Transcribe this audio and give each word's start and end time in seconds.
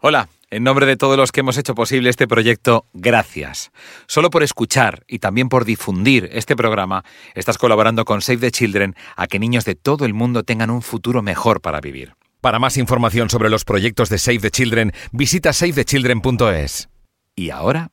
Hola, 0.00 0.28
en 0.50 0.62
nombre 0.62 0.86
de 0.86 0.96
todos 0.96 1.16
los 1.16 1.32
que 1.32 1.40
hemos 1.40 1.58
hecho 1.58 1.74
posible 1.74 2.08
este 2.08 2.28
proyecto, 2.28 2.86
gracias. 2.92 3.72
Solo 4.06 4.30
por 4.30 4.44
escuchar 4.44 5.02
y 5.08 5.18
también 5.18 5.48
por 5.48 5.64
difundir 5.64 6.28
este 6.32 6.54
programa, 6.54 7.04
estás 7.34 7.58
colaborando 7.58 8.04
con 8.04 8.22
Save 8.22 8.38
the 8.38 8.50
Children 8.52 8.94
a 9.16 9.26
que 9.26 9.40
niños 9.40 9.64
de 9.64 9.74
todo 9.74 10.04
el 10.04 10.14
mundo 10.14 10.44
tengan 10.44 10.70
un 10.70 10.82
futuro 10.82 11.20
mejor 11.20 11.60
para 11.60 11.80
vivir. 11.80 12.14
Para 12.40 12.60
más 12.60 12.76
información 12.76 13.28
sobre 13.28 13.50
los 13.50 13.64
proyectos 13.64 14.08
de 14.08 14.18
Save 14.18 14.38
the 14.38 14.50
Children, 14.52 14.92
visita 15.10 15.52
savethechildren.es. 15.52 16.88
Y 17.34 17.50
ahora 17.50 17.90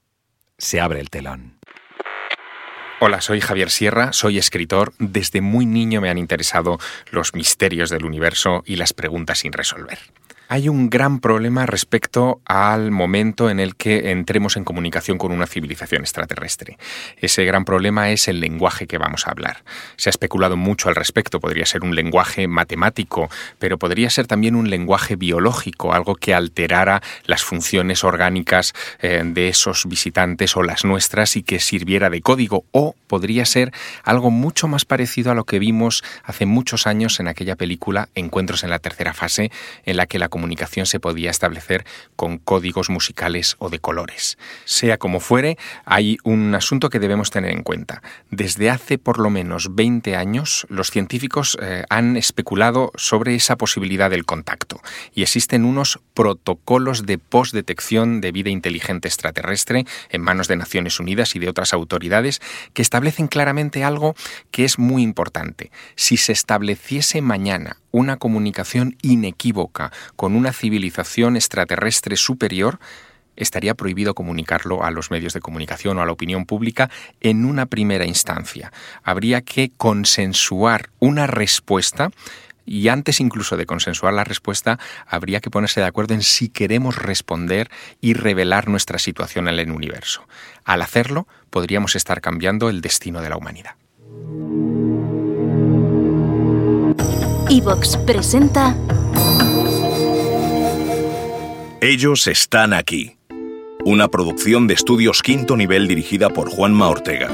se 0.60 0.80
abre 0.80 0.99
el 0.99 1.10
telón. 1.10 1.58
Hola, 2.99 3.20
soy 3.20 3.41
Javier 3.41 3.72
Sierra, 3.72 4.13
soy 4.13 4.38
escritor. 4.38 4.94
Desde 4.99 5.41
muy 5.41 5.66
niño 5.66 6.02
me 6.02 6.12
han 6.12 6.20
interesado 6.20 6.77
los 7.10 7.34
misterios 7.34 7.90
del 7.90 8.05
universo 8.05 8.62
y 8.63 8.76
las 8.76 8.94
preguntas 8.94 9.40
sin 9.40 9.54
resolver. 9.54 9.98
Hay 10.48 10.70
un 10.70 10.91
gran 10.91 11.22
problema 11.22 11.66
respecto 11.66 12.40
al 12.45 12.91
momento 12.91 13.49
en 13.49 13.59
el 13.59 13.76
que 13.76 14.12
entremos 14.12 14.58
en 14.58 14.63
comunicación 14.63 15.18
con 15.18 15.32
una 15.32 15.48
civilización 15.48 16.04
extraterrestre. 16.04 16.77
Ese 17.18 17.46
gran 17.46 17.65
problema 17.65 18.12
es 18.12 18.27
el 18.27 18.41
lenguaje 18.41 18.85
que 18.85 18.99
vamos 18.99 19.26
a 19.26 19.32
hablar. 19.32 19.63
Se 19.96 20.10
ha 20.10 20.12
especulado 20.12 20.55
mucho 20.55 20.88
al 20.88 20.96
respecto. 20.96 21.40
Podría 21.40 21.66
ser 21.66 21.84
un 21.84 21.96
lenguaje 21.96 22.48
matemático, 22.48 23.27
pero 23.57 23.79
podría 23.79 24.12
ser 24.12 24.27
también 24.27 24.55
un 24.55 24.70
lenguaje 24.70 25.16
biológico, 25.16 25.93
algo 25.93 26.13
que 26.16 26.35
alterara 26.35 27.01
las 27.26 27.43
funciones 27.43 28.04
orgánicas 28.04 28.73
eh, 28.99 29.23
de 29.26 29.48
esos 29.48 29.88
visitantes 29.88 30.55
o 30.55 30.62
las 30.62 30.85
nuestras 30.85 31.38
y 31.38 31.43
que 31.43 31.60
sirviera 31.60 32.12
de 32.12 32.21
código. 32.21 32.66
O 32.71 32.96
podría 33.07 33.46
ser 33.46 33.71
algo 34.04 34.29
mucho 34.29 34.68
más 34.68 34.85
parecido 34.85 35.32
a 35.32 35.35
lo 35.35 35.46
que 35.46 35.57
vimos 35.57 36.04
hace 36.23 36.46
muchos 36.46 36.85
años 36.85 37.20
en 37.20 37.27
aquella 37.27 37.55
película 37.55 38.10
Encuentros 38.13 38.63
en 38.63 38.70
la 38.70 38.79
tercera 38.79 39.13
fase, 39.13 39.51
en 39.85 39.98
la 39.98 40.05
que 40.05 40.20
la 40.20 40.29
comunicación 40.36 40.86
se 40.86 41.00
podía 41.00 41.32
establecer 41.32 41.86
con 42.18 42.40
códigos 42.40 42.90
musicales 42.90 43.55
o 43.60 43.70
de 43.70 43.80
colores. 43.80 44.38
Sea 44.66 44.98
como 44.98 45.22
fuere, 45.22 45.58
hay 45.86 46.18
un 46.26 46.54
asunto 46.55 46.90
que 46.90 47.00
debemos 47.00 47.32
tener 47.32 47.52
en 47.52 47.64
cuenta. 47.64 48.02
Desde 48.32 48.70
hace 48.70 48.98
por 48.98 49.18
lo 49.18 49.30
menos 49.30 49.76
20 49.76 50.18
años, 50.18 50.68
los 50.68 50.91
científicos 50.91 51.58
eh, 51.62 51.86
han 51.90 52.18
especulado 52.18 52.91
sobre 52.96 53.34
esa 53.34 53.56
posibilidad 53.56 54.10
del 54.10 54.26
contacto 54.26 54.82
y 55.13 55.22
existen 55.22 55.63
unos 55.63 56.02
protocolos 56.13 57.06
de 57.06 57.18
postdetección 57.18 58.20
de 58.20 58.34
vida 58.34 58.50
inteligente 58.50 59.08
extraterrestre 59.08 59.86
en 60.10 60.22
manos 60.22 60.50
de 60.50 60.58
Naciones 60.58 61.00
Unidas 61.00 61.34
y 61.38 61.40
de 61.40 61.48
otras 61.48 61.72
autoridades 61.74 62.41
que 62.74 62.82
establecen 62.82 63.28
claramente 63.30 63.86
algo 63.86 64.16
que 64.52 64.66
es 64.66 64.80
muy 64.80 65.02
importante. 65.02 65.72
Si 65.96 66.18
se 66.18 66.34
estableciese 66.34 67.22
mañana 67.22 67.78
una 67.96 68.18
comunicación 68.18 68.97
inequívoca 69.02 69.94
con 70.18 70.25
una 70.34 70.53
civilización 70.53 71.35
extraterrestre 71.35 72.16
superior, 72.16 72.79
estaría 73.35 73.75
prohibido 73.75 74.13
comunicarlo 74.13 74.84
a 74.84 74.91
los 74.91 75.12
medios 75.12 75.34
de 75.34 75.41
comunicación 75.41 75.97
o 75.97 76.01
a 76.01 76.06
la 76.06 76.13
opinión 76.13 76.45
pública 76.45 76.90
en 77.19 77.44
una 77.44 77.66
primera 77.66 78.06
instancia. 78.06 78.72
Habría 79.03 79.41
que 79.41 79.72
consensuar 79.75 80.89
una 81.00 81.27
respuesta 81.27 82.11
y 82.66 82.88
antes 82.88 83.19
incluso 83.19 83.57
de 83.57 83.66
consensuar 83.66 84.13
la 84.13 84.23
respuesta, 84.23 84.79
habría 85.05 85.39
que 85.39 85.51
ponerse 85.51 85.81
de 85.81 85.85
acuerdo 85.85 86.16
en 86.16 86.23
si 86.23 86.50
queremos 86.50 86.95
responder 86.95 87.69
y 88.01 88.13
revelar 88.13 88.67
nuestra 88.67 88.97
situación 88.97 89.47
en 89.47 89.59
el 89.59 89.71
universo. 89.71 90.27
Al 90.63 90.81
hacerlo, 90.81 91.27
podríamos 91.51 91.95
estar 91.95 92.21
cambiando 92.21 92.69
el 92.69 92.81
destino 92.81 93.21
de 93.21 93.29
la 93.29 93.38
humanidad. 93.38 93.75
Evox 97.50 97.97
presenta. 97.97 98.75
Ellos 101.81 102.28
están 102.28 102.74
aquí. 102.74 103.18
Una 103.84 104.08
producción 104.08 104.66
de 104.66 104.74
estudios 104.74 105.22
quinto 105.22 105.58
nivel 105.58 105.90
dirigida 105.90 106.30
por 106.30 106.50
Juanma 106.50 106.88
Ortega. 106.88 107.30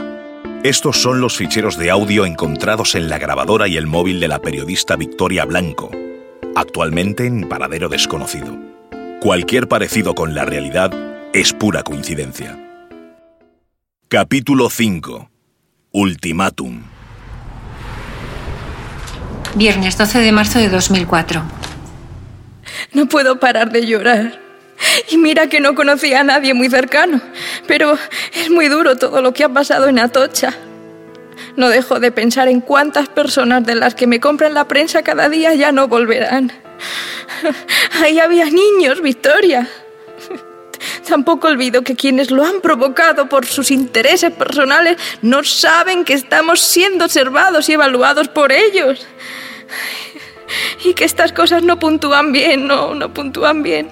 Estos 0.64 1.00
son 1.00 1.22
los 1.22 1.38
ficheros 1.38 1.78
de 1.78 1.92
audio 1.92 2.26
encontrados 2.26 2.96
en 2.96 3.08
la 3.08 3.20
grabadora 3.20 3.68
y 3.68 3.78
el 3.78 3.86
móvil 3.86 4.20
de 4.20 4.28
la 4.28 4.40
periodista 4.40 4.96
Victoria 4.96 5.46
Blanco, 5.46 5.92
actualmente 6.56 7.28
en 7.28 7.48
paradero 7.48 7.88
desconocido. 7.88 8.58
Cualquier 9.22 9.68
parecido 9.68 10.16
con 10.16 10.34
la 10.34 10.44
realidad 10.44 10.92
es 11.34 11.54
pura 11.54 11.84
coincidencia. 11.84 12.58
Capítulo 14.08 14.72
5. 14.72 15.30
Ultimátum. 15.92 16.82
Viernes 19.56 19.98
12 19.98 20.20
de 20.20 20.32
marzo 20.32 20.58
de 20.58 20.70
2004. 20.70 21.44
No 22.94 23.08
puedo 23.08 23.40
parar 23.40 23.72
de 23.72 23.86
llorar. 23.86 24.40
Y 25.10 25.18
mira 25.18 25.48
que 25.48 25.60
no 25.60 25.76
conocía 25.76 26.22
a 26.22 26.24
nadie 26.24 26.54
muy 26.54 26.70
cercano, 26.70 27.22
pero 27.68 27.98
es 28.34 28.50
muy 28.50 28.68
duro 28.68 28.98
todo 28.98 29.22
lo 29.22 29.34
que 29.34 29.44
ha 29.44 29.50
pasado 29.50 29.88
en 29.88 30.00
Atocha. 30.00 30.54
No 31.56 31.70
dejo 31.70 32.00
de 32.00 32.12
pensar 32.12 32.48
en 32.48 32.62
cuántas 32.62 33.10
personas 33.10 33.66
de 33.66 33.76
las 33.76 33.96
que 33.96 34.08
me 34.08 34.20
compran 34.20 34.54
la 34.54 34.68
prensa 34.68 35.04
cada 35.04 35.30
día 35.30 35.54
ya 35.54 35.72
no 35.72 35.88
volverán. 35.88 36.52
Ahí 38.02 38.20
había 38.20 38.46
niños, 38.46 39.02
Victoria. 39.02 39.68
Tampoco 41.08 41.48
olvido 41.48 41.84
que 41.84 41.96
quienes 41.96 42.32
lo 42.32 42.46
han 42.46 42.62
provocado 42.62 43.28
por 43.28 43.46
sus 43.46 43.70
intereses 43.70 44.32
personales 44.32 44.98
no 45.22 45.44
saben 45.44 46.06
que 46.06 46.14
estamos 46.14 46.62
siendo 46.62 47.06
observados 47.06 47.68
y 47.70 47.74
evaluados 47.74 48.30
por 48.30 48.52
ellos. 48.52 49.06
Y 50.84 50.94
que 50.94 51.06
estas 51.06 51.32
cosas 51.32 51.64
no 51.64 51.80
puntúan 51.80 52.32
bien, 52.32 52.68
no, 52.68 52.96
no 52.96 53.14
puntúan 53.14 53.64
bien. 53.64 53.90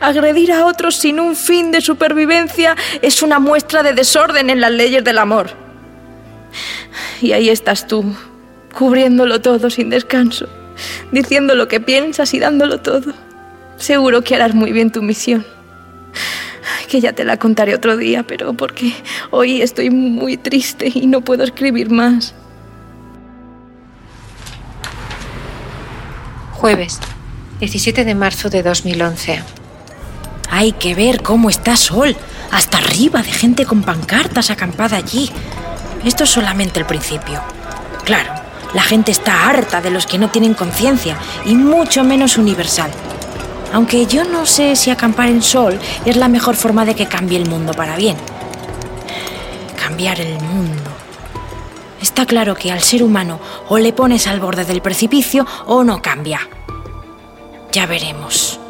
Agredir 0.00 0.52
a 0.52 0.66
otros 0.66 0.96
sin 0.96 1.20
un 1.20 1.36
fin 1.36 1.70
de 1.70 1.80
supervivencia 1.80 2.76
es 3.00 3.22
una 3.22 3.38
muestra 3.38 3.82
de 3.82 3.92
desorden 3.92 4.50
en 4.50 4.60
las 4.60 4.72
leyes 4.72 5.04
del 5.04 5.18
amor. 5.18 5.50
Y 7.20 7.32
ahí 7.32 7.48
estás 7.48 7.86
tú, 7.86 8.04
cubriéndolo 8.72 9.40
todo 9.40 9.70
sin 9.70 9.90
descanso, 9.90 10.48
diciendo 11.12 11.54
lo 11.54 11.68
que 11.68 11.80
piensas 11.80 12.34
y 12.34 12.40
dándolo 12.40 12.80
todo. 12.80 13.12
Seguro 13.76 14.22
que 14.22 14.34
harás 14.34 14.54
muy 14.54 14.72
bien 14.72 14.90
tu 14.90 15.02
misión. 15.02 15.46
Que 16.88 17.00
ya 17.00 17.12
te 17.12 17.24
la 17.24 17.38
contaré 17.38 17.74
otro 17.74 17.96
día, 17.96 18.22
pero 18.22 18.52
porque 18.52 18.92
hoy 19.30 19.62
estoy 19.62 19.90
muy 19.90 20.36
triste 20.36 20.92
y 20.92 21.06
no 21.06 21.22
puedo 21.22 21.42
escribir 21.42 21.90
más. 21.90 22.34
Jueves, 26.62 27.00
17 27.58 28.04
de 28.04 28.14
marzo 28.14 28.48
de 28.48 28.62
2011. 28.62 29.42
Hay 30.48 30.70
que 30.70 30.94
ver 30.94 31.20
cómo 31.20 31.50
está 31.50 31.74
Sol, 31.76 32.16
hasta 32.52 32.78
arriba 32.78 33.20
de 33.20 33.32
gente 33.32 33.66
con 33.66 33.82
pancartas 33.82 34.48
acampada 34.48 34.96
allí. 34.96 35.28
Esto 36.04 36.22
es 36.22 36.30
solamente 36.30 36.78
el 36.78 36.86
principio. 36.86 37.40
Claro, 38.04 38.32
la 38.74 38.82
gente 38.82 39.10
está 39.10 39.48
harta 39.48 39.80
de 39.80 39.90
los 39.90 40.06
que 40.06 40.18
no 40.18 40.30
tienen 40.30 40.54
conciencia 40.54 41.16
y 41.44 41.56
mucho 41.56 42.04
menos 42.04 42.38
universal. 42.38 42.92
Aunque 43.72 44.06
yo 44.06 44.22
no 44.22 44.46
sé 44.46 44.76
si 44.76 44.92
acampar 44.92 45.30
en 45.30 45.42
Sol 45.42 45.80
es 46.04 46.16
la 46.16 46.28
mejor 46.28 46.54
forma 46.54 46.84
de 46.84 46.94
que 46.94 47.08
cambie 47.08 47.38
el 47.38 47.50
mundo 47.50 47.72
para 47.72 47.96
bien. 47.96 48.16
Cambiar 49.76 50.20
el 50.20 50.38
mundo. 50.38 50.92
Está 52.02 52.26
claro 52.26 52.56
que 52.56 52.72
al 52.72 52.82
ser 52.82 53.04
humano 53.04 53.38
o 53.68 53.78
le 53.78 53.92
pones 53.92 54.26
al 54.26 54.40
borde 54.40 54.64
del 54.64 54.82
precipicio 54.82 55.46
o 55.66 55.84
no 55.84 56.02
cambia. 56.02 56.40
Ya 57.72 57.86
veremos. 57.86 58.60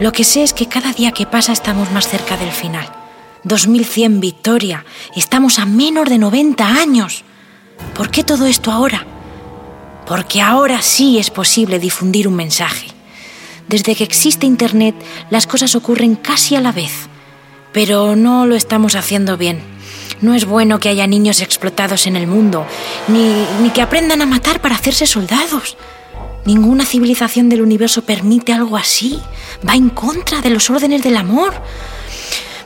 Lo 0.00 0.10
que 0.10 0.24
sé 0.24 0.42
es 0.42 0.54
que 0.54 0.66
cada 0.66 0.92
día 0.92 1.12
que 1.12 1.26
pasa 1.26 1.52
estamos 1.52 1.92
más 1.92 2.08
cerca 2.08 2.38
del 2.38 2.50
final. 2.50 2.88
2100 3.44 4.20
Victoria. 4.20 4.84
Estamos 5.14 5.58
a 5.58 5.66
menos 5.66 6.08
de 6.08 6.16
90 6.16 6.66
años. 6.66 7.24
¿Por 7.94 8.10
qué 8.10 8.24
todo 8.24 8.46
esto 8.46 8.72
ahora? 8.72 9.06
Porque 10.06 10.40
ahora 10.40 10.80
sí 10.80 11.18
es 11.18 11.30
posible 11.30 11.78
difundir 11.78 12.26
un 12.26 12.36
mensaje. 12.36 12.88
Desde 13.68 13.94
que 13.94 14.04
existe 14.04 14.46
Internet, 14.46 14.94
las 15.28 15.46
cosas 15.46 15.74
ocurren 15.74 16.16
casi 16.16 16.56
a 16.56 16.60
la 16.62 16.72
vez. 16.72 17.08
Pero 17.72 18.16
no 18.16 18.46
lo 18.46 18.54
estamos 18.54 18.94
haciendo 18.94 19.36
bien. 19.36 19.60
No 20.22 20.34
es 20.34 20.46
bueno 20.46 20.80
que 20.80 20.88
haya 20.88 21.06
niños 21.06 21.42
explotados 21.42 22.06
en 22.06 22.16
el 22.16 22.26
mundo, 22.26 22.66
ni, 23.08 23.44
ni 23.60 23.70
que 23.70 23.82
aprendan 23.82 24.22
a 24.22 24.26
matar 24.26 24.62
para 24.62 24.76
hacerse 24.76 25.06
soldados. 25.06 25.76
Ninguna 26.46 26.86
civilización 26.86 27.48
del 27.48 27.60
universo 27.60 28.02
permite 28.02 28.52
algo 28.52 28.76
así. 28.76 29.20
va 29.68 29.74
en 29.74 29.90
contra 29.90 30.40
de 30.40 30.50
los 30.50 30.70
órdenes 30.70 31.02
del 31.02 31.16
amor. 31.16 31.52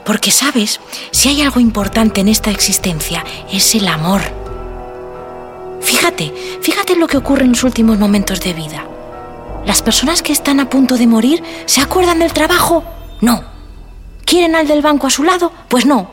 Porque 0.04 0.30
sabes, 0.30 0.80
si 1.10 1.30
hay 1.30 1.42
algo 1.42 1.60
importante 1.60 2.20
en 2.20 2.28
esta 2.28 2.50
existencia, 2.50 3.24
es 3.50 3.74
el 3.74 3.88
amor. 3.88 4.20
Fíjate, 5.80 6.32
fíjate 6.60 6.96
lo 6.96 7.06
que 7.06 7.16
ocurre 7.16 7.44
en 7.44 7.52
los 7.52 7.64
últimos 7.64 7.98
momentos 7.98 8.40
de 8.40 8.52
vida. 8.52 8.86
¿Las 9.64 9.82
personas 9.82 10.22
que 10.22 10.32
están 10.32 10.60
a 10.60 10.68
punto 10.68 10.96
de 10.96 11.06
morir 11.06 11.42
se 11.64 11.80
acuerdan 11.80 12.18
del 12.18 12.32
trabajo? 12.32 12.84
No. 13.20 13.44
¿Quieren 14.24 14.56
al 14.56 14.66
del 14.66 14.82
banco 14.82 15.06
a 15.06 15.10
su 15.10 15.24
lado? 15.24 15.52
Pues 15.68 15.86
no. 15.86 16.10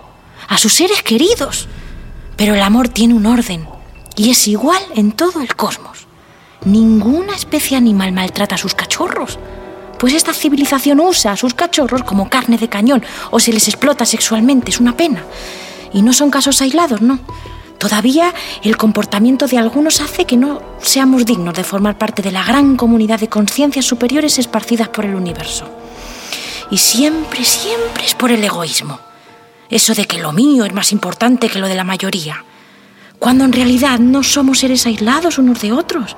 A 0.47 0.57
sus 0.57 0.73
seres 0.73 1.03
queridos. 1.03 1.67
Pero 2.37 2.55
el 2.55 2.61
amor 2.61 2.87
tiene 2.87 3.13
un 3.13 3.25
orden 3.25 3.67
y 4.15 4.29
es 4.29 4.47
igual 4.47 4.81
en 4.95 5.11
todo 5.11 5.41
el 5.41 5.55
cosmos. 5.55 5.96
Ninguna 6.67 7.33
especie 7.33 7.77
animal 7.77 8.11
maltrata 8.11 8.55
a 8.55 8.57
sus 8.57 8.75
cachorros, 8.75 9.39
pues 9.97 10.13
esta 10.13 10.33
civilización 10.33 10.99
usa 10.99 11.31
a 11.31 11.37
sus 11.37 11.53
cachorros 11.53 12.03
como 12.03 12.29
carne 12.29 12.57
de 12.57 12.67
cañón 12.67 13.05
o 13.31 13.39
se 13.39 13.53
les 13.53 13.69
explota 13.69 14.05
sexualmente, 14.05 14.71
es 14.71 14.81
una 14.81 14.97
pena. 14.97 15.23
Y 15.93 16.01
no 16.01 16.11
son 16.11 16.29
casos 16.29 16.61
aislados, 16.61 17.01
no. 17.01 17.19
Todavía 17.77 18.33
el 18.63 18.75
comportamiento 18.75 19.47
de 19.47 19.57
algunos 19.57 20.01
hace 20.01 20.25
que 20.25 20.35
no 20.35 20.61
seamos 20.81 21.25
dignos 21.25 21.53
de 21.53 21.63
formar 21.63 21.97
parte 21.97 22.21
de 22.21 22.33
la 22.33 22.43
gran 22.43 22.75
comunidad 22.75 23.21
de 23.21 23.29
conciencias 23.29 23.85
superiores 23.85 24.37
esparcidas 24.37 24.89
por 24.89 25.05
el 25.05 25.15
universo. 25.15 25.69
Y 26.69 26.79
siempre, 26.79 27.45
siempre 27.45 28.05
es 28.05 28.13
por 28.13 28.29
el 28.29 28.43
egoísmo. 28.43 28.99
Eso 29.69 29.95
de 29.95 30.03
que 30.03 30.19
lo 30.19 30.33
mío 30.33 30.65
es 30.65 30.73
más 30.73 30.91
importante 30.91 31.47
que 31.47 31.59
lo 31.59 31.69
de 31.69 31.75
la 31.75 31.85
mayoría. 31.85 32.43
Cuando 33.19 33.45
en 33.45 33.53
realidad 33.53 33.99
no 33.99 34.21
somos 34.21 34.59
seres 34.59 34.85
aislados 34.85 35.37
unos 35.37 35.61
de 35.61 35.71
otros 35.71 36.17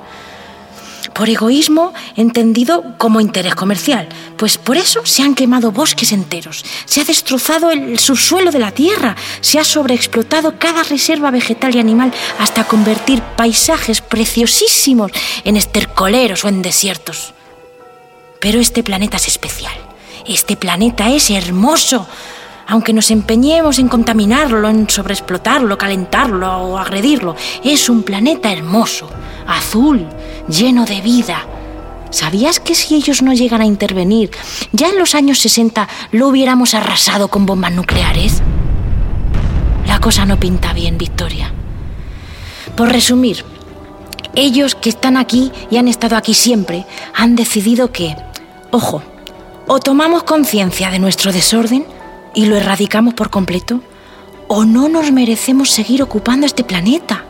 por 1.14 1.28
egoísmo 1.28 1.92
entendido 2.16 2.96
como 2.98 3.20
interés 3.20 3.54
comercial, 3.54 4.08
pues 4.36 4.58
por 4.58 4.76
eso 4.76 5.04
se 5.04 5.22
han 5.22 5.34
quemado 5.34 5.72
bosques 5.72 6.12
enteros, 6.12 6.64
se 6.84 7.00
ha 7.00 7.04
destrozado 7.04 7.70
el 7.70 7.98
subsuelo 7.98 8.50
de 8.50 8.58
la 8.58 8.72
tierra, 8.72 9.16
se 9.40 9.58
ha 9.58 9.64
sobreexplotado 9.64 10.58
cada 10.58 10.82
reserva 10.82 11.30
vegetal 11.30 11.74
y 11.74 11.78
animal 11.78 12.12
hasta 12.38 12.64
convertir 12.64 13.22
paisajes 13.22 14.00
preciosísimos 14.00 15.12
en 15.44 15.56
estercoleros 15.56 16.44
o 16.44 16.48
en 16.48 16.62
desiertos. 16.62 17.34
Pero 18.40 18.60
este 18.60 18.82
planeta 18.82 19.18
es 19.18 19.28
especial, 19.28 19.74
este 20.26 20.56
planeta 20.56 21.10
es 21.10 21.30
hermoso, 21.30 22.06
aunque 22.70 22.92
nos 22.92 23.10
empeñemos 23.10 23.80
en 23.80 23.88
contaminarlo, 23.88 24.68
en 24.68 24.88
sobreexplotarlo, 24.88 25.76
calentarlo 25.76 26.56
o 26.56 26.78
agredirlo, 26.78 27.34
es 27.64 27.88
un 27.88 28.04
planeta 28.04 28.52
hermoso, 28.52 29.10
azul, 29.46 30.06
lleno 30.48 30.84
de 30.84 31.00
vida. 31.00 31.44
¿Sabías 32.10 32.60
que 32.60 32.76
si 32.76 32.94
ellos 32.94 33.22
no 33.22 33.32
llegan 33.32 33.60
a 33.60 33.66
intervenir, 33.66 34.30
ya 34.70 34.88
en 34.88 34.98
los 34.98 35.16
años 35.16 35.40
60 35.40 35.88
lo 36.12 36.28
hubiéramos 36.28 36.74
arrasado 36.74 37.26
con 37.26 37.44
bombas 37.44 37.72
nucleares? 37.72 38.40
La 39.86 39.98
cosa 39.98 40.24
no 40.24 40.38
pinta 40.38 40.72
bien, 40.72 40.96
Victoria. 40.96 41.52
Por 42.76 42.88
resumir, 42.88 43.44
ellos 44.36 44.76
que 44.76 44.90
están 44.90 45.16
aquí 45.16 45.50
y 45.72 45.76
han 45.76 45.88
estado 45.88 46.16
aquí 46.16 46.34
siempre 46.34 46.86
han 47.14 47.34
decidido 47.34 47.90
que, 47.90 48.14
ojo, 48.70 49.02
o 49.66 49.80
tomamos 49.80 50.22
conciencia 50.22 50.90
de 50.90 51.00
nuestro 51.00 51.32
desorden 51.32 51.84
y 52.34 52.46
lo 52.46 52.56
erradicamos 52.56 53.14
por 53.14 53.30
completo, 53.30 53.80
o 54.48 54.64
no 54.64 54.88
nos 54.88 55.12
merecemos 55.12 55.70
seguir 55.70 56.02
ocupando 56.02 56.46
este 56.46 56.64
planeta. 56.64 57.24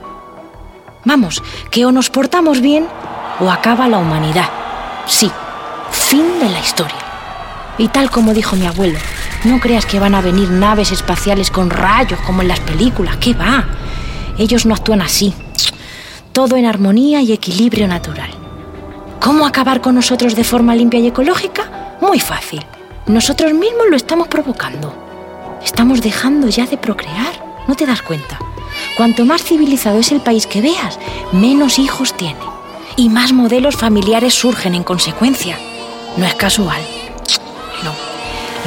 Vamos, 1.05 1.43
que 1.70 1.85
o 1.85 1.93
nos 1.93 2.11
portamos 2.11 2.61
bien 2.61 2.87
o 3.41 3.50
acaba 3.50 3.88
la 3.88 3.99
humanidad. 3.99 4.49
Sí, 5.06 5.31
fin 5.91 6.38
de 6.41 6.49
la 6.49 6.61
historia. 6.61 6.97
Y 7.79 7.88
tal 7.88 8.11
como 8.11 8.35
dijo 8.35 8.56
mi 8.56 8.67
abuelo, 8.67 8.99
no 9.44 9.58
creas 9.61 9.87
que 9.87 9.99
van 9.99 10.14
a 10.14 10.20
venir 10.20 10.50
naves 10.50 10.93
espaciales 10.93 11.50
con 11.50 11.70
rayos 11.70 12.20
como 12.20 12.43
en 12.43 12.49
las 12.49 12.61
películas, 12.61 13.17
¿qué 13.17 13.35
va? 13.35 13.67
Ellos 14.38 14.67
no 14.67 14.75
actúan 14.75 15.02
así. 15.02 15.35
Todo 16.32 16.56
en 16.56 16.67
armonía 16.67 17.23
y 17.23 17.32
equilibrio 17.32 17.88
natural. 17.88 18.31
¿Cómo 19.20 19.47
acabar 19.47 19.81
con 19.81 19.94
nosotros 19.94 20.35
de 20.35 20.44
forma 20.44 20.75
limpia 20.75 21.00
y 21.00 21.08
ecológica? 21.08 21.97
Muy 22.00 22.20
fácil. 22.20 22.64
Nosotros 23.06 23.52
mismos 23.52 23.87
lo 23.91 23.97
estamos 23.97 24.29
provocando. 24.29 24.94
Estamos 25.64 26.00
dejando 26.00 26.49
ya 26.49 26.67
de 26.67 26.76
procrear. 26.76 27.32
¿No 27.67 27.75
te 27.75 27.87
das 27.87 28.02
cuenta? 28.02 28.38
Cuanto 28.97 29.25
más 29.25 29.43
civilizado 29.43 29.99
es 29.99 30.12
el 30.12 30.20
país 30.20 30.47
que 30.47 30.61
veas, 30.61 30.99
menos 31.32 31.79
hijos 31.79 32.14
tiene 32.17 32.61
y 32.97 33.08
más 33.08 33.32
modelos 33.32 33.76
familiares 33.76 34.35
surgen 34.35 34.75
en 34.75 34.82
consecuencia. 34.82 35.58
No 36.17 36.26
es 36.26 36.35
casual. 36.35 36.81
No. 37.82 37.94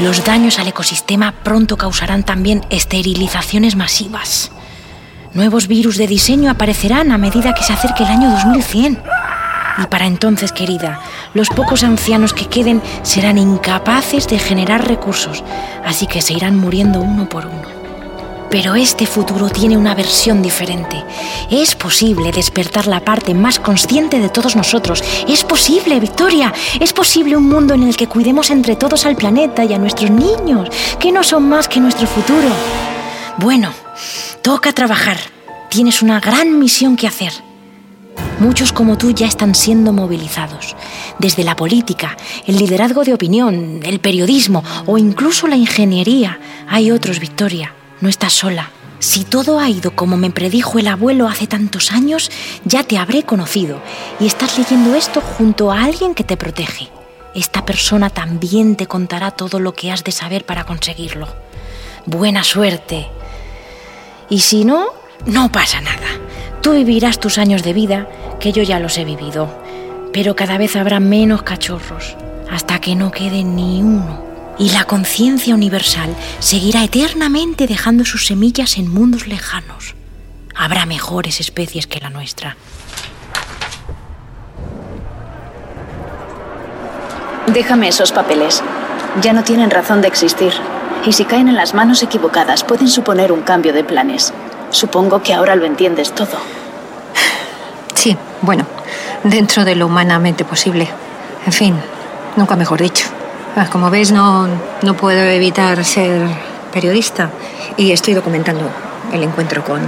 Los 0.04 0.24
daños 0.24 0.60
al 0.60 0.68
ecosistema 0.68 1.34
pronto 1.44 1.78
causarán 1.78 2.24
también 2.24 2.66
esterilizaciones 2.70 3.76
masivas. 3.76 4.52
Nuevos 5.34 5.68
virus 5.68 5.98
de 5.98 6.08
diseño 6.08 6.50
aparecerán 6.50 7.12
a 7.12 7.18
medida 7.18 7.54
que 7.54 7.64
se 7.64 7.74
acerque 7.74 8.04
el 8.04 8.10
año 8.10 8.32
2100. 8.32 9.02
Y 9.84 9.88
para 9.88 10.06
entonces, 10.06 10.52
querida, 10.52 11.00
los 11.34 11.50
pocos 11.50 11.84
ancianos 11.84 12.34
que 12.34 12.48
queden 12.48 12.82
serán 13.02 13.38
incapaces 13.38 14.28
de 14.28 14.40
generar 14.40 14.88
recursos, 14.88 15.44
así 15.84 16.08
que 16.08 16.22
se 16.22 16.34
irán 16.34 16.58
muriendo 16.58 17.02
uno 17.02 17.28
por 17.28 17.46
uno. 17.46 17.84
Pero 18.50 18.76
este 18.76 19.08
futuro 19.08 19.50
tiene 19.50 19.78
una 19.78 19.96
versión 19.96 20.44
diferente. 20.44 21.04
Es 21.50 21.74
posible 21.74 22.32
despertar 22.32 22.86
la 22.86 23.00
parte 23.00 23.34
más 23.34 23.60
consciente 23.60 24.20
de 24.20 24.30
todos 24.30 24.56
nosotros. 24.56 25.04
Es 25.28 25.44
posible, 25.44 26.00
Victoria. 26.00 26.54
Es 26.80 26.94
posible 26.94 27.36
un 27.36 27.50
mundo 27.50 27.74
en 27.74 27.82
el 27.82 27.98
que 27.98 28.08
cuidemos 28.08 28.52
entre 28.52 28.76
todos 28.76 29.08
al 29.08 29.16
planeta 29.16 29.66
y 29.66 29.74
a 29.74 29.80
nuestros 29.80 30.12
niños, 30.12 30.70
que 31.00 31.12
no 31.12 31.24
son 31.24 31.50
más 31.50 31.68
que 31.68 31.80
nuestro 31.80 32.06
futuro. 32.06 32.50
Bueno, 33.38 33.74
toca 34.44 34.72
trabajar. 34.72 35.18
Tienes 35.70 36.04
una 36.04 36.20
gran 36.20 36.60
misión 36.60 36.96
que 36.96 37.08
hacer. 37.08 37.34
Muchos 38.40 38.74
como 38.74 38.98
tú 38.98 39.12
ya 39.12 39.28
están 39.28 39.56
siendo 39.56 39.94
movilizados. 39.94 40.76
Desde 41.20 41.44
la 41.44 41.56
política, 41.56 42.18
el 42.46 42.58
liderazgo 42.58 43.04
de 43.04 43.14
opinión, 43.14 43.80
el 43.84 44.00
periodismo 44.00 44.64
o 44.86 44.98
incluso 44.98 45.48
la 45.48 45.56
ingeniería. 45.56 46.40
Hay 46.68 46.92
otros, 46.92 47.20
Victoria 47.20 47.74
no 48.04 48.10
estás 48.10 48.34
sola. 48.34 48.70
Si 49.00 49.24
todo 49.24 49.60
ha 49.60 49.70
ido 49.70 49.96
como 49.96 50.18
me 50.18 50.30
predijo 50.30 50.78
el 50.78 50.88
abuelo 50.88 51.30
hace 51.30 51.48
tantos 51.48 51.94
años, 51.94 52.30
ya 52.66 52.84
te 52.84 52.98
habré 52.98 53.24
conocido 53.24 53.80
y 54.20 54.28
estás 54.28 54.58
leyendo 54.58 54.94
esto 54.96 55.22
junto 55.22 55.72
a 55.72 55.84
alguien 55.86 56.14
que 56.14 56.26
te 56.26 56.36
protege. 56.36 56.90
Esta 57.34 57.66
persona 57.66 58.10
también 58.10 58.76
te 58.76 58.88
contará 58.88 59.32
todo 59.32 59.60
lo 59.60 59.74
que 59.74 59.90
has 59.90 60.04
de 60.04 60.12
saber 60.12 60.46
para 60.46 60.66
conseguirlo. 60.66 61.30
Buena 62.06 62.44
suerte. 62.44 63.08
Y 64.30 64.42
si 64.42 64.66
no, 64.66 64.88
no 65.25 65.50
pasa 65.50 65.80
nada. 65.80 66.20
Tú 66.63 66.72
vivirás 66.72 67.20
tus 67.20 67.38
años 67.38 67.62
de 67.62 67.74
vida, 67.74 68.10
que 68.39 68.51
yo 68.51 68.63
ya 68.63 68.79
los 68.79 68.98
he 68.98 69.05
vivido. 69.05 69.48
Pero 70.12 70.36
cada 70.36 70.58
vez 70.58 70.75
habrá 70.75 71.00
menos 71.00 71.43
cachorros, 71.43 72.15
hasta 72.50 72.79
que 72.79 72.96
no 72.96 73.12
quede 73.12 73.43
ni 73.43 73.84
uno 73.84 74.34
y 74.58 74.70
la 74.70 74.86
conciencia 74.86 75.55
universal 75.55 76.15
seguirá 76.39 76.84
eternamente 76.84 77.67
dejando 77.67 78.05
sus 78.05 78.27
semillas 78.27 78.77
en 78.77 78.88
mundos 78.88 79.27
lejanos. 79.27 79.96
Habrá 80.55 80.86
mejores 80.86 81.39
especies 81.39 81.88
que 81.88 82.00
la 82.00 82.10
nuestra. 82.10 82.55
Déjame 87.48 87.88
esos 87.88 88.12
papeles. 88.12 88.63
Ya 89.22 89.34
no 89.34 89.43
tienen 89.43 89.72
razón 89.72 90.01
de 90.01 90.08
existir. 90.08 90.53
Y 91.05 91.13
si 91.13 91.25
caen 91.25 91.50
en 91.50 91.55
las 91.55 91.74
manos 91.74 92.01
equivocadas, 92.01 92.63
pueden 92.63 92.88
suponer 92.88 93.32
un 93.32 93.41
cambio 93.41 93.74
de 93.74 93.84
planes. 93.84 94.34
Supongo 94.74 95.22
que 95.22 95.36
ahora 95.36 95.56
lo 95.56 95.65
entiendes 95.65 96.13
todo. 96.13 96.36
Sí, 97.94 98.18
bueno, 98.42 98.65
dentro 99.24 99.63
de 99.63 99.75
lo 99.75 99.86
humanamente 99.86 100.44
posible. 100.44 100.88
En 101.46 101.53
fin, 101.53 101.75
nunca 102.36 102.56
mejor 102.56 102.82
dicho. 102.82 103.06
Ah, 103.56 103.68
como 103.72 103.92
veis, 103.92 104.12
no, 104.12 104.48
no 104.82 104.94
puedo 104.96 105.20
evitar 105.20 105.86
ser 105.86 106.27
periodista 106.74 107.30
y 107.77 107.92
estoy 107.92 108.15
documentando 108.15 108.68
el 109.13 109.22
encuentro 109.22 109.63
con, 109.63 109.80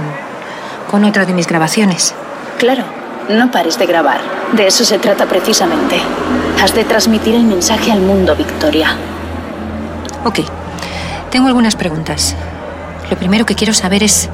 con 0.88 1.02
otra 1.02 1.26
de 1.26 1.34
mis 1.34 1.48
grabaciones. 1.48 2.14
Claro, 2.56 2.84
no 3.28 3.50
pares 3.50 3.80
de 3.80 3.86
grabar. 3.86 4.20
De 4.52 4.68
eso 4.68 4.84
se 4.84 5.00
trata 5.00 5.26
precisamente. 5.26 5.96
Has 6.62 6.76
de 6.76 6.84
transmitir 6.84 7.34
el 7.34 7.42
mensaje 7.42 7.90
al 7.90 8.02
mundo, 8.02 8.36
Victoria. 8.36 8.94
Ok, 10.24 10.40
tengo 11.32 11.48
algunas 11.48 11.74
preguntas. 11.74 12.36
Lo 13.10 13.16
primero 13.16 13.44
que 13.44 13.56
quiero 13.56 13.74
saber 13.74 14.04
es 14.04 14.28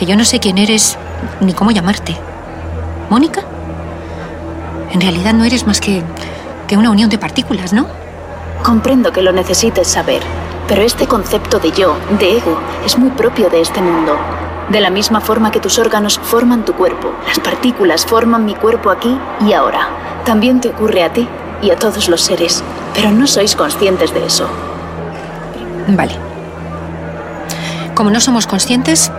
que 0.00 0.06
yo 0.06 0.16
no 0.16 0.24
sé 0.24 0.40
quién 0.40 0.56
eres 0.56 0.96
ni 1.40 1.52
cómo 1.52 1.72
llamarte. 1.72 2.16
¿Mónica? 3.10 3.42
En 4.92 4.98
realidad 4.98 5.34
no 5.34 5.44
eres 5.44 5.66
más 5.66 5.78
que, 5.78 6.02
que 6.66 6.78
una 6.78 6.88
unión 6.88 7.10
de 7.10 7.18
partículas, 7.18 7.74
¿no? 7.74 7.86
Comprendo 8.62 9.12
que 9.12 9.20
lo 9.20 9.30
necesites 9.30 9.88
saber, 9.88 10.22
pero 10.66 10.80
este 10.80 11.06
concepto 11.06 11.58
de 11.58 11.72
yo, 11.72 11.98
de 12.18 12.38
ego, 12.38 12.58
es 12.86 12.96
muy 12.96 13.10
propio 13.10 13.50
de 13.50 13.60
este 13.60 13.82
mundo. 13.82 14.16
De 14.70 14.80
la 14.80 14.88
misma 14.88 15.20
forma 15.20 15.50
que 15.50 15.60
tus 15.60 15.78
órganos 15.78 16.18
forman 16.18 16.64
tu 16.64 16.72
cuerpo, 16.72 17.12
las 17.26 17.38
partículas 17.38 18.06
forman 18.06 18.46
mi 18.46 18.54
cuerpo 18.54 18.88
aquí 18.88 19.14
y 19.46 19.52
ahora. 19.52 19.86
También 20.24 20.62
te 20.62 20.70
ocurre 20.70 21.02
a 21.02 21.12
ti 21.12 21.28
y 21.60 21.72
a 21.72 21.76
todos 21.76 22.08
los 22.08 22.22
seres. 22.22 22.64
pero 22.94 23.10
no 23.10 23.26
sois 23.26 23.54
conscientes 23.54 24.14
de 24.14 24.24
eso. 24.24 24.48
Vale. 25.88 26.16
Como 27.94 28.10
no 28.10 28.18
somos 28.18 28.46
conscientes, 28.46 29.12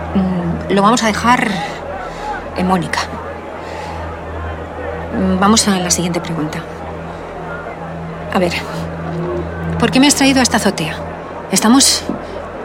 lo 0.68 0.82
vamos 0.82 1.02
a 1.02 1.06
dejar 1.06 1.48
en 2.56 2.66
Mónica. 2.66 3.00
Vamos 5.38 5.68
a 5.68 5.78
la 5.78 5.90
siguiente 5.90 6.20
pregunta. 6.20 6.60
A 8.32 8.38
ver, 8.38 8.52
¿por 9.78 9.90
qué 9.90 10.00
me 10.00 10.06
has 10.06 10.14
traído 10.14 10.40
a 10.40 10.42
esta 10.42 10.56
azotea? 10.56 10.96
Estamos 11.50 12.04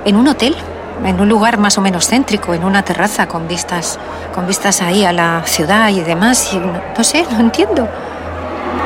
en 0.05 0.15
un 0.15 0.27
hotel, 0.27 0.55
en 1.03 1.19
un 1.19 1.27
lugar 1.27 1.57
más 1.57 1.77
o 1.77 1.81
menos 1.81 2.07
céntrico, 2.07 2.53
en 2.53 2.63
una 2.63 2.83
terraza 2.83 3.27
con 3.27 3.47
vistas, 3.47 3.99
con 4.33 4.47
vistas 4.47 4.81
ahí 4.81 5.03
a 5.03 5.11
la 5.11 5.41
ciudad 5.45 5.89
y 5.89 6.01
demás. 6.01 6.57
No 6.97 7.03
sé, 7.03 7.25
no 7.31 7.39
entiendo. 7.39 7.87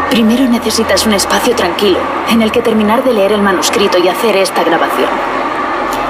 Primero 0.09 0.43
necesitas 0.49 1.05
un 1.05 1.13
espacio 1.13 1.55
tranquilo 1.55 1.99
en 2.29 2.41
el 2.41 2.51
que 2.51 2.61
terminar 2.61 3.03
de 3.03 3.13
leer 3.13 3.31
el 3.33 3.41
manuscrito 3.41 3.97
y 3.97 4.07
hacer 4.07 4.35
esta 4.37 4.63
grabación. 4.63 5.09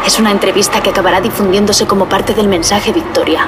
Es 0.06 0.20
una 0.20 0.32
entrevista 0.32 0.82
que 0.82 0.90
acabará 0.90 1.22
difundiéndose 1.22 1.86
como 1.86 2.10
parte 2.10 2.34
del 2.34 2.48
mensaje 2.48 2.92
Victoria. 2.92 3.48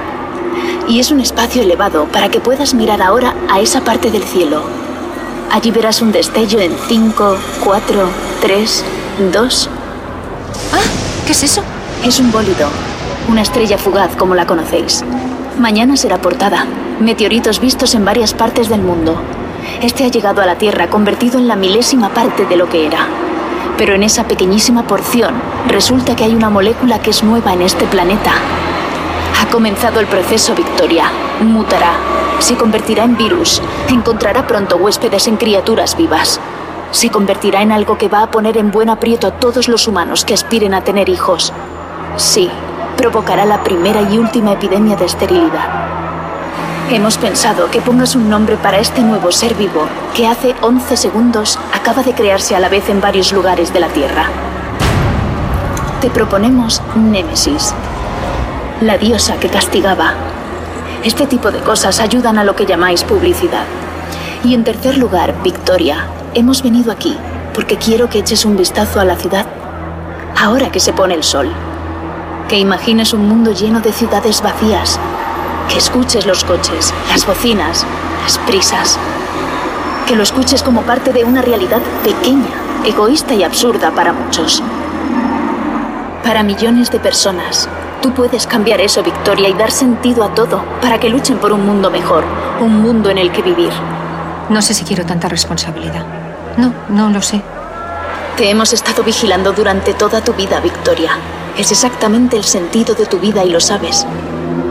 Y 0.88 1.00
es 1.00 1.10
un 1.12 1.20
espacio 1.20 1.64
elevado 1.64 2.06
para 2.06 2.30
que 2.30 2.40
puedas 2.40 2.74
mirar 2.74 3.02
ahora 3.02 3.34
a 3.50 3.60
esa 3.60 3.82
parte 3.82 4.12
del 4.12 4.24
cielo. 4.24 4.64
Allí 5.52 5.72
verás 5.72 6.02
un 6.02 6.12
destello 6.12 6.60
en 6.60 6.76
5, 6.88 7.38
4, 7.64 8.10
3, 8.42 8.86
2. 9.34 9.70
Ah, 10.74 10.78
¿qué 11.26 11.32
es 11.32 11.44
eso? 11.44 11.64
Es 12.04 12.20
un 12.20 12.32
bólido, 12.32 12.68
una 13.30 13.42
estrella 13.42 13.78
fugaz 13.78 14.16
como 14.16 14.36
la 14.36 14.46
conocéis. 14.46 15.04
Mañana 15.60 15.98
será 15.98 16.20
portada. 16.20 16.66
Meteoritos 17.00 17.60
vistos 17.60 17.96
en 17.96 18.06
varias 18.06 18.34
partes 18.34 18.70
del 18.70 18.82
mundo. 18.82 19.16
Este 19.82 20.06
ha 20.06 20.10
llegado 20.10 20.42
a 20.42 20.46
la 20.46 20.58
Tierra 20.58 20.88
convertido 20.88 21.40
en 21.40 21.48
la 21.48 21.56
milésima 21.56 22.10
parte 22.10 22.46
de 22.46 22.58
lo 22.58 22.70
que 22.70 22.86
era. 22.86 23.08
Pero 23.84 23.96
en 23.96 24.04
esa 24.04 24.24
pequeñísima 24.30 24.88
porción 24.88 25.34
resulta 25.68 26.16
que 26.16 26.24
hay 26.24 26.34
una 26.34 26.50
molécula 26.50 27.00
que 27.00 27.10
es 27.10 27.22
nueva 27.22 27.52
en 27.52 27.62
este 27.62 27.86
planeta. 27.86 28.32
Ha 29.42 29.52
comenzado 29.52 30.00
el 30.00 30.06
proceso 30.06 30.56
Victoria. 30.56 31.12
Mutará. 31.42 31.92
Se 32.40 32.56
convertirá 32.56 33.04
en 33.04 33.18
virus. 33.18 33.62
Encontrará 33.90 34.48
pronto 34.48 34.78
huéspedes 34.78 35.28
en 35.28 35.36
criaturas 35.36 35.98
vivas. 35.98 36.40
Se 36.92 37.10
convertirá 37.10 37.62
en 37.62 37.74
algo 37.74 37.98
que 37.98 38.08
va 38.08 38.24
a 38.24 38.32
poner 38.32 38.56
en 38.56 38.72
buen 38.72 38.90
aprieto 38.90 39.28
a 39.28 39.32
todos 39.32 39.68
los 39.68 39.86
humanos 39.86 40.24
que 40.24 40.34
aspiren 40.34 40.74
a 40.74 40.86
tener 40.86 41.10
hijos. 41.10 41.52
Sí, 42.16 42.50
provocará 42.96 43.44
la 43.44 43.66
primera 43.66 44.02
y 44.10 44.18
última 44.18 44.54
epidemia 44.54 44.96
de 44.96 45.04
esterilidad. 45.04 45.94
Hemos 46.90 47.18
pensado 47.18 47.70
que 47.70 47.82
pongas 47.82 48.16
un 48.16 48.30
nombre 48.30 48.56
para 48.56 48.78
este 48.78 49.02
nuevo 49.02 49.32
ser 49.34 49.56
vivo 49.56 49.88
que 50.16 50.26
hace 50.26 50.56
11 50.62 50.96
segundos 50.96 51.60
acaba 51.84 52.02
de 52.02 52.14
crearse 52.14 52.56
a 52.56 52.62
la 52.62 52.70
vez 52.70 52.88
en 52.88 53.02
varios 53.02 53.34
lugares 53.34 53.74
de 53.74 53.82
la 53.82 53.90
Tierra. 53.90 54.28
Te 56.00 56.10
proponemos 56.10 56.82
Némesis, 56.96 57.74
la 58.80 58.98
diosa 58.98 59.36
que 59.36 59.50
castigaba. 59.50 60.14
Este 61.04 61.28
tipo 61.28 61.52
de 61.52 61.60
cosas 61.60 62.00
ayudan 62.00 62.38
a 62.38 62.46
lo 62.46 62.56
que 62.56 62.66
llamáis 62.66 63.04
publicidad. 63.04 63.66
Y 64.46 64.54
en 64.54 64.64
tercer 64.64 64.98
lugar, 64.98 65.36
Victoria, 65.44 66.08
hemos 66.34 66.64
venido 66.64 66.90
aquí 66.90 67.18
porque 67.54 67.76
quiero 67.76 68.10
que 68.10 68.20
eches 68.20 68.46
un 68.46 68.56
vistazo 68.56 69.02
a 69.02 69.06
la 69.06 69.18
ciudad 69.18 69.46
ahora 70.42 70.72
que 70.72 70.80
se 70.80 70.94
pone 70.94 71.16
el 71.16 71.24
sol. 71.24 71.52
Que 72.48 72.60
imagines 72.60 73.12
un 73.12 73.28
mundo 73.28 73.52
lleno 73.52 73.82
de 73.82 73.92
ciudades 73.92 74.42
vacías. 74.42 74.98
Que 75.68 75.80
escuches 75.80 76.26
los 76.26 76.46
coches, 76.46 76.94
las 77.10 77.28
bocinas, 77.28 77.86
las 78.24 78.38
prisas. 78.38 78.98
Que 80.08 80.16
lo 80.16 80.24
escuches 80.24 80.64
como 80.64 80.82
parte 80.82 81.14
de 81.14 81.24
una 81.24 81.42
realidad 81.42 81.82
pequeña, 82.04 82.48
egoísta 82.86 83.34
y 83.34 83.44
absurda 83.44 83.92
para 83.92 84.14
muchos. 84.14 84.62
Para 86.24 86.44
millones 86.44 86.92
de 86.92 87.00
personas, 87.00 87.70
tú 88.02 88.14
puedes 88.14 88.48
cambiar 88.48 88.82
eso, 88.82 89.02
Victoria, 89.04 89.50
y 89.50 89.54
dar 89.54 89.72
sentido 89.72 90.24
a 90.24 90.34
todo 90.34 90.64
para 90.82 91.00
que 91.00 91.10
luchen 91.10 91.38
por 91.38 91.52
un 91.52 91.66
mundo 91.66 91.90
mejor, 91.90 92.24
un 92.60 92.82
mundo 92.82 93.10
en 93.10 93.18
el 93.18 93.32
que 93.32 93.42
vivir. 93.42 93.72
No 94.50 94.62
sé 94.62 94.74
si 94.74 94.84
quiero 94.84 95.06
tanta 95.06 95.30
responsabilidad. 95.30 96.06
No, 96.58 96.74
no 96.90 97.10
lo 97.10 97.22
sé. 97.22 97.42
Te 98.38 98.50
hemos 98.50 98.74
estado 98.74 99.04
vigilando 99.04 99.54
durante 99.54 99.94
toda 99.94 100.22
tu 100.22 100.34
vida, 100.34 100.60
Victoria. 100.60 101.12
Es 101.58 101.72
exactamente 101.72 102.36
el 102.36 102.44
sentido 102.44 102.96
de 102.96 103.06
tu 103.06 103.20
vida 103.20 103.44
y 103.44 103.50
lo 103.52 103.60
sabes. 103.60 104.06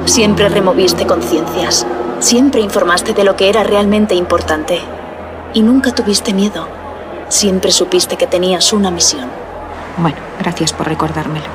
Siempre 0.05 0.49
removiste 0.49 1.07
conciencias. 1.07 1.87
Siempre 2.19 2.61
informaste 2.61 3.15
de 3.15 3.25
lo 3.25 3.37
que 3.37 3.49
era 3.49 3.63
realmente 3.63 4.15
importante. 4.15 4.81
Y 5.55 5.63
nunca 5.63 5.95
tuviste 5.95 6.33
miedo. 6.33 6.67
Siempre 7.29 7.73
supiste 7.73 8.17
que 8.17 8.27
tenías 8.27 8.73
una 8.73 8.91
misión. 8.91 9.29
Bueno, 9.99 10.17
gracias 10.39 10.73
por 10.73 10.89
recordármelo. 10.89 11.47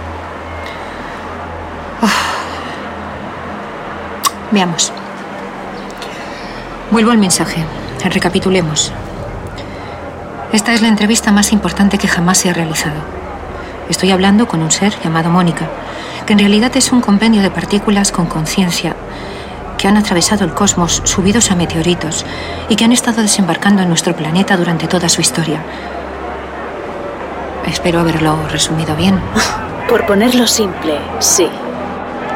Uf. 2.02 2.14
Veamos. 4.52 4.92
Vuelvo 6.92 7.12
al 7.12 7.18
mensaje. 7.18 7.66
Recapitulemos. 8.04 8.92
Esta 10.54 10.74
es 10.74 10.82
la 10.82 10.88
entrevista 10.88 11.32
más 11.32 11.52
importante 11.52 11.98
que 11.98 12.08
jamás 12.08 12.38
se 12.38 12.50
ha 12.50 12.54
realizado. 12.54 13.02
Estoy 13.90 14.12
hablando 14.12 14.48
con 14.48 14.62
un 14.62 14.72
ser 14.72 14.94
llamado 15.04 15.30
Mónica, 15.30 15.68
que 16.26 16.34
en 16.34 16.40
realidad 16.40 16.72
es 16.76 16.92
un 16.92 17.02
compendio 17.02 17.42
de 17.42 17.52
partículas 17.52 18.12
con 18.12 18.28
conciencia 18.28 18.96
que 19.78 19.88
han 19.88 19.98
atravesado 19.98 20.44
el 20.44 20.54
cosmos 20.54 21.02
subidos 21.06 21.52
a 21.52 21.56
meteoritos 21.56 22.26
y 22.70 22.76
que 22.76 22.86
han 22.86 22.92
estado 22.92 23.22
desembarcando 23.22 23.82
en 23.82 23.90
nuestro 23.90 24.16
planeta 24.16 24.58
durante 24.58 24.88
toda 24.88 25.10
su 25.10 25.22
historia. 25.22 25.62
Espero 27.66 28.00
haberlo 28.00 28.38
resumido 28.50 28.96
bien. 28.96 29.22
Por 29.90 30.06
ponerlo 30.06 30.48
simple, 30.48 30.98
sí. 31.20 31.48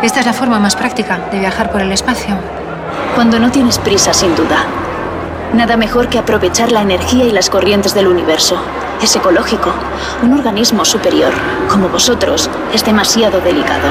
Esta 0.01 0.19
es 0.19 0.25
la 0.25 0.33
forma 0.33 0.59
más 0.59 0.75
práctica 0.75 1.19
de 1.31 1.39
viajar 1.39 1.71
por 1.71 1.81
el 1.81 1.91
espacio. 1.91 2.35
Cuando 3.13 3.39
no 3.39 3.51
tienes 3.51 3.77
prisa, 3.77 4.13
sin 4.13 4.35
duda. 4.35 4.65
Nada 5.53 5.77
mejor 5.77 6.07
que 6.07 6.17
aprovechar 6.17 6.71
la 6.71 6.81
energía 6.81 7.25
y 7.25 7.31
las 7.31 7.49
corrientes 7.49 7.93
del 7.93 8.07
universo. 8.07 8.55
Es 9.03 9.15
ecológico. 9.15 9.71
Un 10.23 10.33
organismo 10.33 10.85
superior, 10.85 11.31
como 11.69 11.89
vosotros, 11.89 12.49
es 12.73 12.85
demasiado 12.85 13.41
delicado. 13.41 13.89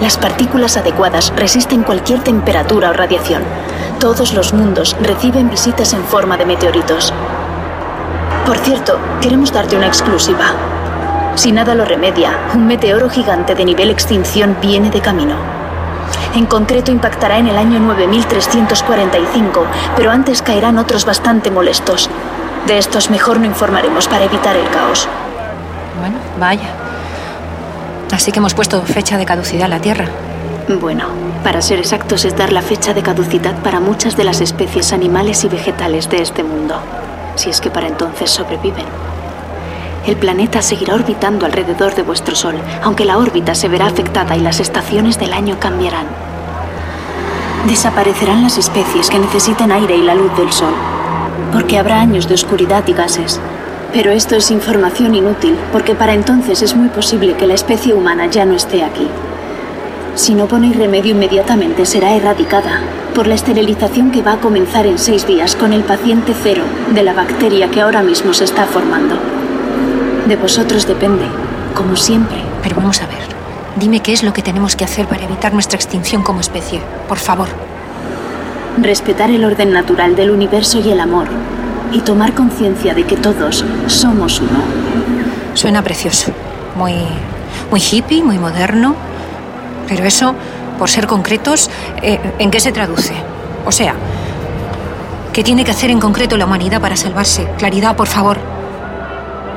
Las 0.00 0.16
partículas 0.16 0.76
adecuadas 0.78 1.32
resisten 1.36 1.82
cualquier 1.82 2.20
temperatura 2.20 2.90
o 2.90 2.92
radiación. 2.94 3.42
Todos 3.98 4.32
los 4.32 4.54
mundos 4.54 4.96
reciben 5.02 5.50
visitas 5.50 5.92
en 5.92 6.02
forma 6.04 6.38
de 6.38 6.46
meteoritos. 6.46 7.12
Por 8.46 8.56
cierto, 8.58 8.98
queremos 9.20 9.52
darte 9.52 9.76
una 9.76 9.86
exclusiva. 9.86 10.52
Si 11.34 11.52
nada 11.52 11.74
lo 11.74 11.84
remedia, 11.84 12.38
un 12.54 12.66
meteoro 12.66 13.10
gigante 13.10 13.54
de 13.54 13.64
nivel 13.64 13.90
extinción 13.90 14.56
viene 14.60 14.90
de 14.90 15.00
camino. 15.00 15.36
En 16.34 16.46
concreto 16.46 16.90
impactará 16.90 17.38
en 17.38 17.48
el 17.48 17.56
año 17.56 17.78
9345, 17.78 19.66
pero 19.96 20.10
antes 20.10 20.40
caerán 20.42 20.78
otros 20.78 21.04
bastante 21.04 21.50
molestos. 21.50 22.08
De 22.66 22.78
estos 22.78 23.10
mejor 23.10 23.38
no 23.38 23.46
informaremos 23.46 24.08
para 24.08 24.24
evitar 24.24 24.56
el 24.56 24.68
caos. 24.70 25.08
Bueno, 26.00 26.16
vaya. 26.38 26.79
Así 28.20 28.32
que 28.32 28.38
hemos 28.38 28.52
puesto 28.52 28.82
fecha 28.82 29.16
de 29.16 29.24
caducidad 29.24 29.64
a 29.64 29.68
la 29.68 29.80
Tierra. 29.80 30.04
Bueno, 30.78 31.06
para 31.42 31.62
ser 31.62 31.78
exactos 31.78 32.26
es 32.26 32.36
dar 32.36 32.52
la 32.52 32.60
fecha 32.60 32.92
de 32.92 33.00
caducidad 33.00 33.56
para 33.62 33.80
muchas 33.80 34.14
de 34.14 34.24
las 34.24 34.42
especies 34.42 34.92
animales 34.92 35.42
y 35.44 35.48
vegetales 35.48 36.10
de 36.10 36.20
este 36.20 36.42
mundo, 36.42 36.74
si 37.36 37.48
es 37.48 37.62
que 37.62 37.70
para 37.70 37.86
entonces 37.86 38.30
sobreviven. 38.30 38.84
El 40.06 40.16
planeta 40.16 40.60
seguirá 40.60 40.96
orbitando 40.96 41.46
alrededor 41.46 41.94
de 41.94 42.02
vuestro 42.02 42.36
Sol, 42.36 42.56
aunque 42.82 43.06
la 43.06 43.16
órbita 43.16 43.54
se 43.54 43.68
verá 43.68 43.86
afectada 43.86 44.36
y 44.36 44.40
las 44.40 44.60
estaciones 44.60 45.18
del 45.18 45.32
año 45.32 45.58
cambiarán. 45.58 46.04
Desaparecerán 47.68 48.42
las 48.42 48.58
especies 48.58 49.08
que 49.08 49.18
necesiten 49.18 49.72
aire 49.72 49.96
y 49.96 50.02
la 50.02 50.14
luz 50.14 50.36
del 50.36 50.52
Sol, 50.52 50.74
porque 51.54 51.78
habrá 51.78 52.02
años 52.02 52.28
de 52.28 52.34
oscuridad 52.34 52.86
y 52.86 52.92
gases. 52.92 53.40
Pero 53.92 54.12
esto 54.12 54.36
es 54.36 54.50
información 54.50 55.14
inútil, 55.14 55.56
porque 55.72 55.94
para 55.94 56.14
entonces 56.14 56.62
es 56.62 56.76
muy 56.76 56.88
posible 56.88 57.34
que 57.34 57.46
la 57.46 57.54
especie 57.54 57.92
humana 57.94 58.26
ya 58.26 58.44
no 58.44 58.54
esté 58.54 58.84
aquí. 58.84 59.08
Si 60.14 60.34
no 60.34 60.46
ponéis 60.46 60.76
remedio 60.76 61.12
inmediatamente, 61.12 61.86
será 61.86 62.14
erradicada 62.14 62.80
por 63.14 63.26
la 63.26 63.34
esterilización 63.34 64.10
que 64.10 64.22
va 64.22 64.34
a 64.34 64.40
comenzar 64.40 64.86
en 64.86 64.98
seis 64.98 65.26
días 65.26 65.56
con 65.56 65.72
el 65.72 65.82
paciente 65.82 66.34
cero 66.40 66.62
de 66.94 67.02
la 67.02 67.14
bacteria 67.14 67.70
que 67.70 67.80
ahora 67.80 68.02
mismo 68.02 68.32
se 68.32 68.44
está 68.44 68.64
formando. 68.66 69.16
De 70.26 70.36
vosotros 70.36 70.86
depende, 70.86 71.24
como 71.74 71.96
siempre. 71.96 72.38
Pero 72.62 72.76
vamos 72.76 73.02
a 73.02 73.06
ver. 73.06 73.18
Dime 73.76 74.00
qué 74.00 74.12
es 74.12 74.22
lo 74.22 74.32
que 74.32 74.42
tenemos 74.42 74.76
que 74.76 74.84
hacer 74.84 75.06
para 75.06 75.24
evitar 75.24 75.52
nuestra 75.52 75.76
extinción 75.76 76.22
como 76.22 76.40
especie. 76.40 76.80
Por 77.08 77.18
favor. 77.18 77.48
Respetar 78.80 79.30
el 79.30 79.44
orden 79.44 79.72
natural 79.72 80.14
del 80.14 80.30
universo 80.30 80.78
y 80.78 80.90
el 80.90 81.00
amor. 81.00 81.26
Y 81.92 82.00
tomar 82.00 82.34
conciencia 82.34 82.94
de 82.94 83.04
que 83.04 83.16
todos 83.16 83.64
somos 83.86 84.40
uno. 84.40 84.60
Suena 85.54 85.82
precioso. 85.82 86.32
Muy, 86.76 86.94
muy 87.70 87.80
hippie, 87.80 88.22
muy 88.22 88.38
moderno. 88.38 88.94
Pero 89.88 90.04
eso, 90.04 90.34
por 90.78 90.88
ser 90.88 91.06
concretos, 91.06 91.70
eh, 92.02 92.20
¿en 92.38 92.50
qué 92.50 92.60
se 92.60 92.70
traduce? 92.70 93.14
O 93.66 93.72
sea, 93.72 93.94
¿Qué 95.32 95.44
tiene 95.44 95.64
que 95.64 95.70
hacer 95.70 95.90
en 95.90 96.00
concreto 96.00 96.36
la 96.36 96.44
humanidad 96.44 96.80
para 96.80 96.96
salvarse? 96.96 97.48
Claridad, 97.56 97.94
por 97.94 98.08
favor. 98.08 98.38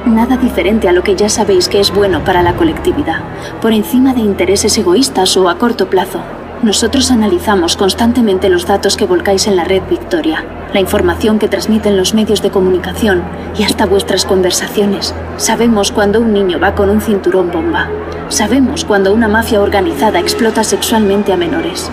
Nada 0.06 0.38
diferente 0.38 0.88
a 0.88 0.92
lo 0.92 1.02
que 1.02 1.16
ya 1.16 1.30
sabéis 1.30 1.68
que 1.68 1.80
es 1.80 1.92
bueno 1.92 2.24
para 2.24 2.44
la 2.44 2.54
colectividad, 2.54 3.22
por 3.60 3.74
encima 3.74 4.14
de 4.14 4.20
intereses 4.20 4.78
egoístas 4.78 5.36
o 5.36 5.50
a 5.50 5.58
corto 5.58 5.90
plazo. 5.90 6.20
Nosotros 6.64 7.12
analizamos 7.12 7.76
constantemente 7.76 8.48
los 8.48 8.66
datos 8.66 8.96
que 8.96 9.06
volcáis 9.06 9.48
en 9.48 9.58
la 9.58 9.66
red 9.66 9.82
Victoria, 9.90 10.46
la 10.74 10.80
información 10.80 11.38
que 11.38 11.50
transmiten 11.50 11.98
los 11.98 12.14
medios 12.14 12.42
de 12.42 12.52
comunicación 12.52 13.22
y 13.58 13.64
hasta 13.64 13.86
vuestras 13.86 14.24
conversaciones. 14.24 15.14
Sabemos 15.36 15.92
cuando 15.92 16.22
un 16.22 16.32
niño 16.32 16.62
va 16.62 16.74
con 16.74 16.90
un 16.90 17.02
cinturón 17.02 17.52
bomba. 17.52 17.90
Sabemos 18.30 18.86
cuando 18.86 19.14
una 19.14 19.28
mafia 19.28 19.60
organizada 19.60 20.22
explota 20.22 20.64
sexualmente 20.64 21.34
a 21.34 21.38
menores. 21.38 21.92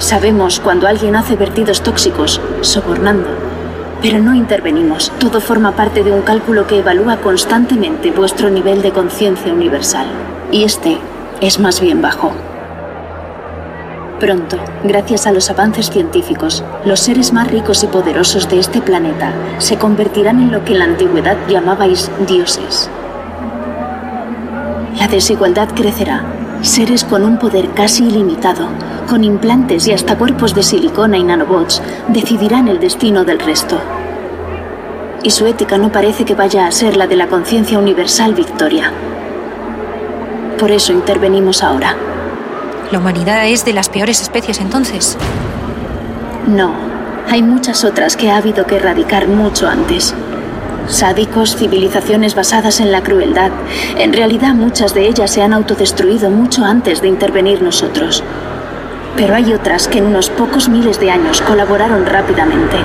Sabemos 0.00 0.58
cuando 0.58 0.88
alguien 0.88 1.14
hace 1.14 1.36
vertidos 1.36 1.82
tóxicos, 1.82 2.40
sobornando. 2.60 3.28
Pero 4.02 4.18
no 4.18 4.34
intervenimos. 4.34 5.12
Todo 5.20 5.40
forma 5.40 5.76
parte 5.76 6.02
de 6.02 6.10
un 6.10 6.22
cálculo 6.22 6.66
que 6.66 6.80
evalúa 6.80 7.18
constantemente 7.18 8.10
vuestro 8.10 8.50
nivel 8.50 8.82
de 8.82 8.90
conciencia 8.90 9.52
universal. 9.52 10.08
Y 10.50 10.64
este 10.64 10.98
es 11.40 11.60
más 11.60 11.80
bien 11.80 12.02
bajo. 12.02 12.32
Pronto, 14.20 14.56
gracias 14.82 15.28
a 15.28 15.32
los 15.32 15.48
avances 15.48 15.90
científicos, 15.90 16.64
los 16.84 16.98
seres 16.98 17.32
más 17.32 17.48
ricos 17.48 17.84
y 17.84 17.86
poderosos 17.86 18.48
de 18.48 18.58
este 18.58 18.80
planeta 18.80 19.32
se 19.58 19.78
convertirán 19.78 20.40
en 20.40 20.50
lo 20.50 20.64
que 20.64 20.72
en 20.72 20.80
la 20.80 20.86
antigüedad 20.86 21.36
llamabais 21.48 22.10
dioses. 22.26 22.90
La 24.98 25.06
desigualdad 25.06 25.68
crecerá. 25.72 26.24
Seres 26.62 27.04
con 27.04 27.22
un 27.22 27.38
poder 27.38 27.70
casi 27.70 28.08
ilimitado, 28.08 28.66
con 29.08 29.22
implantes 29.22 29.86
y 29.86 29.92
hasta 29.92 30.18
cuerpos 30.18 30.52
de 30.52 30.64
silicona 30.64 31.16
y 31.16 31.22
nanobots, 31.22 31.80
decidirán 32.08 32.66
el 32.66 32.80
destino 32.80 33.24
del 33.24 33.38
resto. 33.38 33.78
Y 35.22 35.30
su 35.30 35.46
ética 35.46 35.78
no 35.78 35.92
parece 35.92 36.24
que 36.24 36.34
vaya 36.34 36.66
a 36.66 36.72
ser 36.72 36.96
la 36.96 37.06
de 37.06 37.14
la 37.14 37.28
conciencia 37.28 37.78
universal 37.78 38.34
Victoria. 38.34 38.92
Por 40.58 40.72
eso 40.72 40.92
intervenimos 40.92 41.62
ahora. 41.62 42.07
¿La 42.90 43.00
humanidad 43.00 43.46
es 43.46 43.66
de 43.66 43.74
las 43.74 43.90
peores 43.90 44.22
especies 44.22 44.60
entonces? 44.60 45.18
No, 46.46 46.72
hay 47.28 47.42
muchas 47.42 47.84
otras 47.84 48.16
que 48.16 48.30
ha 48.30 48.38
habido 48.38 48.64
que 48.64 48.76
erradicar 48.76 49.28
mucho 49.28 49.68
antes. 49.68 50.14
Sádicos, 50.86 51.54
civilizaciones 51.56 52.34
basadas 52.34 52.80
en 52.80 52.90
la 52.90 53.02
crueldad. 53.02 53.50
En 53.98 54.14
realidad 54.14 54.54
muchas 54.54 54.94
de 54.94 55.06
ellas 55.06 55.30
se 55.30 55.42
han 55.42 55.52
autodestruido 55.52 56.30
mucho 56.30 56.64
antes 56.64 57.02
de 57.02 57.08
intervenir 57.08 57.60
nosotros. 57.60 58.24
Pero 59.16 59.34
hay 59.34 59.52
otras 59.52 59.86
que 59.86 59.98
en 59.98 60.06
unos 60.06 60.30
pocos 60.30 60.70
miles 60.70 60.98
de 60.98 61.10
años 61.10 61.42
colaboraron 61.42 62.06
rápidamente. 62.06 62.76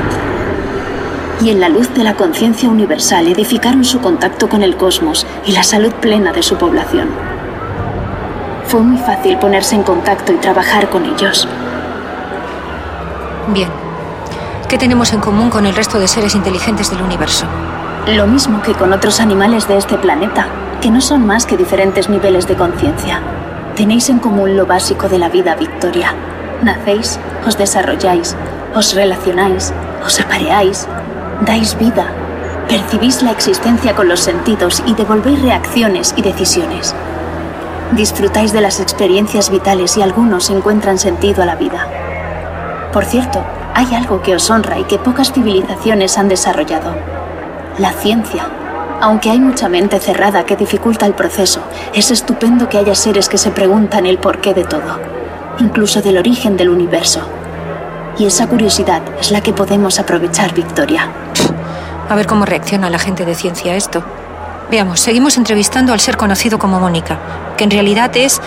Y 1.42 1.50
en 1.52 1.62
la 1.62 1.70
luz 1.70 1.94
de 1.94 2.04
la 2.04 2.16
conciencia 2.16 2.68
universal 2.68 3.26
edificaron 3.28 3.86
su 3.86 4.02
contacto 4.02 4.50
con 4.50 4.64
el 4.64 4.76
cosmos 4.76 5.26
y 5.46 5.54
la 5.54 5.64
salud 5.64 5.94
plena 5.94 6.34
de 6.34 6.44
su 6.44 6.58
población. 6.58 7.33
Fue 8.74 8.82
muy 8.82 8.98
fácil 8.98 9.38
ponerse 9.38 9.76
en 9.76 9.84
contacto 9.84 10.34
y 10.34 10.38
trabajar 10.38 10.90
con 10.90 11.06
ellos. 11.06 11.48
Bien. 13.50 13.70
¿Qué 14.68 14.80
tenemos 14.80 15.14
en 15.14 15.20
común 15.20 15.52
con 15.52 15.68
el 15.68 15.76
resto 15.76 16.00
de 16.00 16.08
seres 16.08 16.34
inteligentes 16.34 16.90
del 16.90 17.04
universo? 17.04 17.46
Lo 18.08 18.26
mismo 18.26 18.64
que 18.64 18.74
con 18.74 18.92
otros 18.92 19.20
animales 19.20 19.68
de 19.68 19.78
este 19.78 20.00
planeta, 20.00 20.48
que 20.82 20.90
no 20.90 21.02
son 21.02 21.24
más 21.24 21.46
que 21.46 21.56
diferentes 21.56 22.10
niveles 22.10 22.48
de 22.48 22.56
conciencia. 22.56 23.22
Tenéis 23.76 24.10
en 24.10 24.18
común 24.18 24.58
lo 24.58 24.66
básico 24.66 25.08
de 25.08 25.20
la 25.20 25.30
vida, 25.30 25.54
Victoria. 25.54 26.16
Nacéis, 26.64 27.20
os 27.46 27.56
desarrolláis, 27.56 28.36
os 28.74 28.96
relacionáis, 28.96 29.72
os 30.04 30.20
apareáis, 30.20 30.88
dais 31.46 31.78
vida, 31.78 32.08
percibís 32.68 33.22
la 33.22 33.30
existencia 33.30 33.94
con 33.94 34.10
los 34.10 34.22
sentidos 34.22 34.82
y 34.88 34.96
devolvéis 34.96 35.44
reacciones 35.44 36.16
y 36.18 36.24
decisiones. 36.24 36.96
Disfrutáis 37.96 38.52
de 38.52 38.62
las 38.62 38.80
experiencias 38.80 39.52
vitales 39.52 39.98
y 39.98 40.02
algunos 40.02 40.50
encuentran 40.50 40.98
sentido 40.98 41.44
a 41.44 41.46
la 41.46 41.56
vida. 41.56 41.88
Por 42.92 43.06
cierto, 43.06 43.44
hay 43.76 43.94
algo 43.94 44.24
que 44.24 44.36
os 44.36 44.50
honra 44.50 44.80
y 44.80 44.84
que 44.86 44.98
pocas 44.98 45.32
civilizaciones 45.32 46.18
han 46.18 46.28
desarrollado. 46.28 46.96
La 47.78 47.92
ciencia. 47.92 48.48
Aunque 49.00 49.30
hay 49.30 49.40
mucha 49.40 49.70
mente 49.70 50.00
cerrada 50.00 50.44
que 50.44 50.56
dificulta 50.56 51.06
el 51.06 51.14
proceso, 51.14 51.60
es 51.94 52.10
estupendo 52.10 52.68
que 52.68 52.80
haya 52.80 52.96
seres 52.96 53.30
que 53.30 53.38
se 53.38 53.52
preguntan 53.52 54.08
el 54.08 54.18
porqué 54.18 54.56
de 54.56 54.64
todo, 54.64 55.00
incluso 55.60 56.02
del 56.02 56.18
origen 56.18 56.58
del 56.58 56.70
universo. 56.70 57.22
Y 58.18 58.26
esa 58.26 58.48
curiosidad 58.48 59.04
es 59.20 59.30
la 59.30 59.42
que 59.42 59.54
podemos 59.54 60.00
aprovechar, 60.00 60.56
Victoria. 60.56 61.10
A 62.10 62.16
ver 62.16 62.26
cómo 62.26 62.46
reacciona 62.46 62.90
la 62.90 63.00
gente 63.00 63.24
de 63.24 63.36
ciencia 63.36 63.74
a 63.74 63.76
esto. 63.76 64.04
Veamos, 64.70 65.00
seguimos 65.00 65.38
entrevistando 65.38 65.94
al 65.94 66.00
ser 66.00 66.18
conocido 66.18 66.58
como 66.58 66.80
Mónica, 66.80 67.20
que 67.58 67.64
en 67.64 67.72
realidad 67.72 68.16
es, 68.16 68.42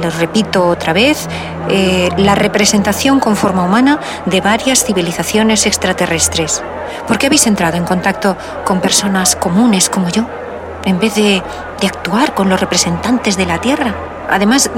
lo 0.00 0.10
repito 0.10 0.66
otra 0.66 0.92
vez, 0.92 1.28
eh, 1.68 2.10
la 2.16 2.34
representación 2.34 3.18
con 3.18 3.36
forma 3.36 3.64
humana 3.64 3.98
de 4.26 4.40
varias 4.40 4.84
civilizaciones 4.84 5.66
extraterrestres. 5.66 6.62
¿Por 7.08 7.18
qué 7.18 7.26
habéis 7.26 7.46
entrado 7.46 7.76
en 7.76 7.84
contacto 7.84 8.36
con 8.64 8.80
personas 8.80 9.34
comunes 9.34 9.88
como 9.88 10.08
yo, 10.10 10.26
en 10.84 10.98
vez 11.00 11.14
de, 11.14 11.42
de 11.80 11.86
actuar 11.86 12.34
con 12.34 12.48
los 12.48 12.60
representantes 12.60 13.36
de 13.36 13.46
la 13.46 13.58
Tierra? 13.58 13.94
Además, 14.30 14.70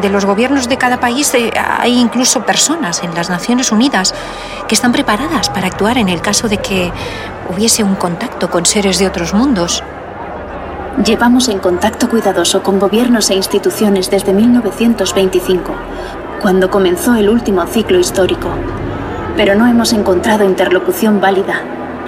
de 0.00 0.08
los 0.10 0.24
gobiernos 0.24 0.68
de 0.68 0.76
cada 0.76 1.00
país 1.00 1.32
eh, 1.34 1.50
hay 1.56 1.98
incluso 1.98 2.44
personas 2.44 3.02
en 3.02 3.14
las 3.14 3.30
Naciones 3.30 3.72
Unidas 3.72 4.14
que 4.66 4.74
están 4.74 4.92
preparadas 4.92 5.50
para 5.50 5.66
actuar 5.66 5.98
en 5.98 6.08
el 6.08 6.20
caso 6.20 6.48
de 6.48 6.58
que 6.58 6.92
hubiese 7.48 7.82
un 7.82 7.94
contacto 7.94 8.50
con 8.50 8.66
seres 8.66 8.98
de 8.98 9.06
otros 9.06 9.34
mundos. 9.34 9.82
Llevamos 11.04 11.48
en 11.48 11.58
contacto 11.58 12.08
cuidadoso 12.08 12.62
con 12.62 12.78
gobiernos 12.78 13.30
e 13.30 13.34
instituciones 13.34 14.10
desde 14.10 14.32
1925, 14.32 15.72
cuando 16.42 16.70
comenzó 16.70 17.14
el 17.14 17.28
último 17.28 17.64
ciclo 17.66 17.98
histórico. 17.98 18.48
Pero 19.36 19.54
no 19.54 19.66
hemos 19.66 19.92
encontrado 19.92 20.44
interlocución 20.44 21.20
válida, 21.20 21.62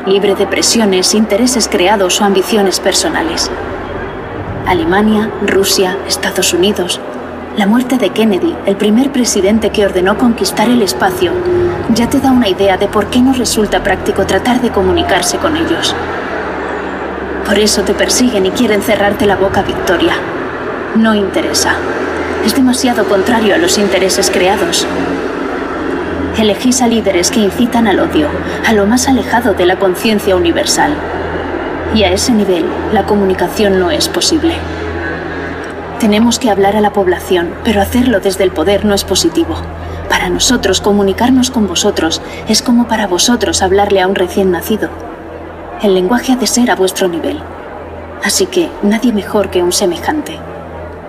libre 0.06 0.34
de 0.34 0.46
presiones, 0.46 1.14
intereses 1.14 1.68
creados 1.68 2.20
o 2.20 2.24
ambiciones 2.24 2.80
personales. 2.80 3.50
Alemania, 4.66 5.30
Rusia, 5.46 5.96
Estados 6.06 6.52
Unidos, 6.52 7.00
la 7.60 7.66
muerte 7.66 7.98
de 7.98 8.08
Kennedy, 8.08 8.56
el 8.64 8.76
primer 8.76 9.12
presidente 9.12 9.68
que 9.68 9.84
ordenó 9.84 10.16
conquistar 10.16 10.70
el 10.70 10.80
espacio, 10.80 11.32
ya 11.90 12.08
te 12.08 12.18
da 12.18 12.32
una 12.32 12.48
idea 12.48 12.78
de 12.78 12.88
por 12.88 13.08
qué 13.10 13.20
no 13.20 13.34
resulta 13.34 13.82
práctico 13.82 14.24
tratar 14.24 14.62
de 14.62 14.70
comunicarse 14.70 15.36
con 15.36 15.58
ellos. 15.58 15.94
Por 17.44 17.58
eso 17.58 17.82
te 17.82 17.92
persiguen 17.92 18.46
y 18.46 18.50
quieren 18.52 18.80
cerrarte 18.80 19.26
la 19.26 19.36
boca, 19.36 19.60
Victoria. 19.60 20.14
No 20.96 21.14
interesa. 21.14 21.74
Es 22.46 22.54
demasiado 22.54 23.04
contrario 23.04 23.54
a 23.54 23.58
los 23.58 23.76
intereses 23.76 24.30
creados. 24.30 24.86
Elegís 26.38 26.80
a 26.80 26.88
líderes 26.88 27.30
que 27.30 27.40
incitan 27.40 27.86
al 27.86 28.00
odio, 28.00 28.28
a 28.66 28.72
lo 28.72 28.86
más 28.86 29.06
alejado 29.06 29.52
de 29.52 29.66
la 29.66 29.76
conciencia 29.76 30.34
universal. 30.34 30.94
Y 31.94 32.04
a 32.04 32.10
ese 32.10 32.32
nivel, 32.32 32.64
la 32.94 33.04
comunicación 33.04 33.78
no 33.78 33.90
es 33.90 34.08
posible. 34.08 34.54
Tenemos 36.00 36.38
que 36.38 36.48
hablar 36.48 36.76
a 36.76 36.80
la 36.80 36.94
población, 36.94 37.50
pero 37.62 37.82
hacerlo 37.82 38.20
desde 38.20 38.42
el 38.42 38.52
poder 38.52 38.86
no 38.86 38.94
es 38.94 39.04
positivo. 39.04 39.54
Para 40.08 40.30
nosotros 40.30 40.80
comunicarnos 40.80 41.50
con 41.50 41.68
vosotros 41.68 42.22
es 42.48 42.62
como 42.62 42.88
para 42.88 43.06
vosotros 43.06 43.60
hablarle 43.60 44.00
a 44.00 44.06
un 44.06 44.14
recién 44.14 44.50
nacido. 44.50 44.88
El 45.82 45.92
lenguaje 45.92 46.32
ha 46.32 46.36
de 46.36 46.46
ser 46.46 46.70
a 46.70 46.74
vuestro 46.74 47.06
nivel. 47.06 47.38
Así 48.24 48.46
que 48.46 48.70
nadie 48.82 49.12
mejor 49.12 49.50
que 49.50 49.62
un 49.62 49.72
semejante. 49.72 50.38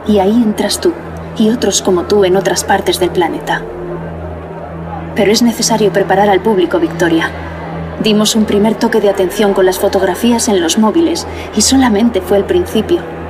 Y 0.08 0.20
ahí 0.20 0.34
entras 0.34 0.82
tú 0.82 0.92
y 1.38 1.50
otros 1.52 1.82
como 1.82 2.04
tú 2.04 2.26
en 2.26 2.36
otras 2.36 2.66
partes 2.66 3.00
del 3.00 3.12
planeta. 3.12 3.62
Pero 5.16 5.32
es 5.32 5.42
necesario 5.42 5.94
preparar 5.94 6.30
al 6.30 6.42
público, 6.42 6.80
Victoria. 6.80 7.32
Dimos 8.04 8.36
un 8.36 8.44
primer 8.44 8.76
toque 8.76 9.00
de 9.00 9.10
atención 9.10 9.54
con 9.54 9.66
las 9.66 9.80
fotografías 9.80 10.50
en 10.50 10.60
los 10.60 10.78
móviles 10.78 11.26
y 11.56 11.62
solamente 11.62 12.20
fue 12.20 12.38
el 12.38 12.44
principio. 12.44 13.21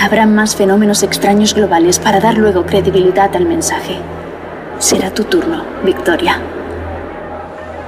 Habrá 0.00 0.26
más 0.26 0.54
fenómenos 0.54 1.02
extraños 1.02 1.54
globales 1.54 1.98
para 1.98 2.20
dar 2.20 2.38
luego 2.38 2.64
credibilidad 2.64 3.34
al 3.34 3.46
mensaje. 3.46 3.96
Será 4.78 5.10
tu 5.10 5.24
turno, 5.24 5.64
Victoria. 5.84 6.40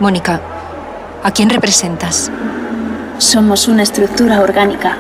Mónica, 0.01 0.41
¿a 1.23 1.31
quién 1.31 1.51
representas? 1.51 2.31
Somos 3.19 3.69
una 3.69 3.85
estructura 3.85 4.41
orgánica, 4.41 4.97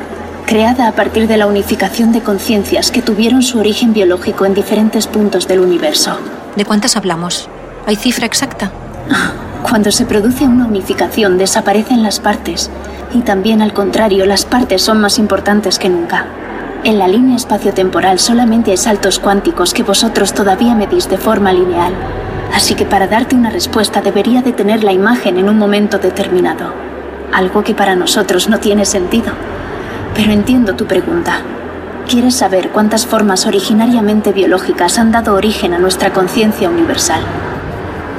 creada 0.46 0.86
a 0.86 0.92
partir 0.92 1.26
de 1.26 1.36
la 1.36 1.46
unificación 1.46 2.12
de 2.12 2.20
conciencias 2.20 2.92
que 2.92 3.02
tuvieron 3.02 3.42
su 3.42 3.58
origen 3.58 3.92
biológico 3.92 4.46
en 4.46 4.54
diferentes 4.54 5.08
puntos 5.08 5.48
del 5.48 5.60
universo. 5.60 6.16
¿De 6.54 6.64
cuántas 6.64 6.96
hablamos? 6.96 7.48
¿Hay 7.86 7.96
cifra 7.96 8.26
exacta? 8.26 8.70
Cuando 9.68 9.90
se 9.90 10.06
produce 10.06 10.44
una 10.44 10.66
unificación 10.66 11.38
desaparecen 11.38 12.02
las 12.02 12.20
partes 12.20 12.70
y 13.12 13.20
también 13.22 13.62
al 13.62 13.72
contrario 13.72 14.26
las 14.26 14.44
partes 14.44 14.82
son 14.82 15.00
más 15.00 15.18
importantes 15.18 15.78
que 15.78 15.88
nunca. 15.88 16.26
En 16.82 16.98
la 16.98 17.06
línea 17.06 17.36
espacio-temporal 17.36 18.18
solamente 18.18 18.70
hay 18.70 18.78
saltos 18.78 19.18
cuánticos 19.18 19.74
que 19.74 19.82
vosotros 19.82 20.32
todavía 20.32 20.74
medís 20.74 21.10
de 21.10 21.18
forma 21.18 21.52
lineal. 21.52 21.92
Así 22.54 22.74
que 22.74 22.86
para 22.86 23.06
darte 23.06 23.36
una 23.36 23.50
respuesta 23.50 24.00
debería 24.00 24.40
de 24.40 24.52
tener 24.52 24.82
la 24.82 24.92
imagen 24.92 25.36
en 25.36 25.50
un 25.50 25.58
momento 25.58 25.98
determinado. 25.98 26.72
Algo 27.34 27.62
que 27.62 27.74
para 27.74 27.96
nosotros 27.96 28.48
no 28.48 28.60
tiene 28.60 28.86
sentido. 28.86 29.30
Pero 30.14 30.32
entiendo 30.32 30.74
tu 30.74 30.86
pregunta. 30.86 31.42
Quieres 32.08 32.36
saber 32.36 32.70
cuántas 32.70 33.06
formas 33.06 33.46
originariamente 33.46 34.32
biológicas 34.32 34.98
han 34.98 35.12
dado 35.12 35.34
origen 35.34 35.74
a 35.74 35.78
nuestra 35.78 36.14
conciencia 36.14 36.70
universal. 36.70 37.20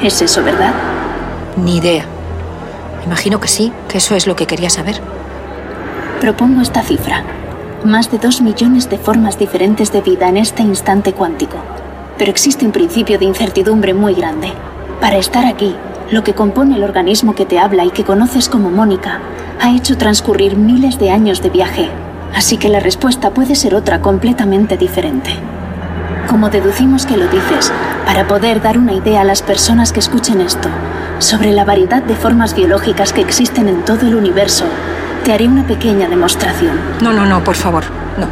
¿Es 0.04 0.22
eso 0.22 0.44
verdad? 0.44 0.74
Ni 1.58 1.78
idea. 1.78 2.06
Imagino 3.06 3.40
que 3.40 3.48
sí, 3.48 3.74
que 3.90 3.98
eso 3.98 4.16
es 4.16 4.28
lo 4.28 4.36
que 4.36 4.46
quería 4.46 4.70
saber. 4.70 5.02
Propongo 6.22 6.62
esta 6.62 6.84
cifra. 6.84 7.24
Más 7.84 8.12
de 8.12 8.20
dos 8.20 8.42
millones 8.42 8.92
de 8.92 9.00
formas 9.00 9.40
diferentes 9.40 9.92
de 9.92 10.02
vida 10.02 10.30
en 10.30 10.38
este 10.38 10.62
instante 10.62 11.14
cuántico. 11.14 11.58
Pero 12.16 12.30
existe 12.30 12.64
un 12.64 12.72
principio 12.72 13.18
de 13.18 13.26
incertidumbre 13.26 13.96
muy 13.96 14.14
grande. 14.14 14.54
Para 15.00 15.18
estar 15.18 15.48
aquí, 15.48 15.76
lo 16.12 16.24
que 16.24 16.36
compone 16.36 16.76
el 16.76 16.84
organismo 16.84 17.34
que 17.34 17.48
te 17.48 17.58
habla 17.58 17.84
y 17.84 17.90
que 17.90 18.04
conoces 18.04 18.50
como 18.50 18.70
Mónica 18.70 19.20
ha 19.60 19.72
hecho 19.76 19.98
transcurrir 19.98 20.58
miles 20.58 21.00
de 21.00 21.10
años 21.10 21.42
de 21.42 21.50
viaje. 21.50 21.90
Así 22.36 22.58
que 22.58 22.70
la 22.70 22.80
respuesta 22.80 23.32
puede 23.32 23.56
ser 23.56 23.74
otra 23.74 24.00
completamente 24.00 24.78
diferente. 24.78 25.32
Como 26.30 26.52
deducimos 26.52 27.08
que 27.08 27.18
lo 27.18 27.28
dices, 27.30 27.72
para 28.06 28.28
poder 28.28 28.62
dar 28.62 28.78
una 28.78 28.94
idea 28.94 29.22
a 29.22 29.26
las 29.26 29.42
personas 29.42 29.92
que 29.92 30.02
escuchen 30.02 30.40
esto 30.40 30.70
sobre 31.18 31.52
la 31.52 31.66
variedad 31.66 32.04
de 32.04 32.16
formas 32.16 32.54
biológicas 32.54 33.12
que 33.12 33.22
existen 33.22 33.68
en 33.68 33.84
todo 33.86 34.06
el 34.06 34.14
universo, 34.14 34.66
te 35.24 35.34
haré 35.34 35.48
una 35.48 35.66
pequeña 35.66 36.08
demostración. 36.08 36.80
No, 37.02 37.14
no, 37.14 37.26
no, 37.26 37.44
por 37.44 37.56
favor. 37.56 37.84
No. 38.18 38.28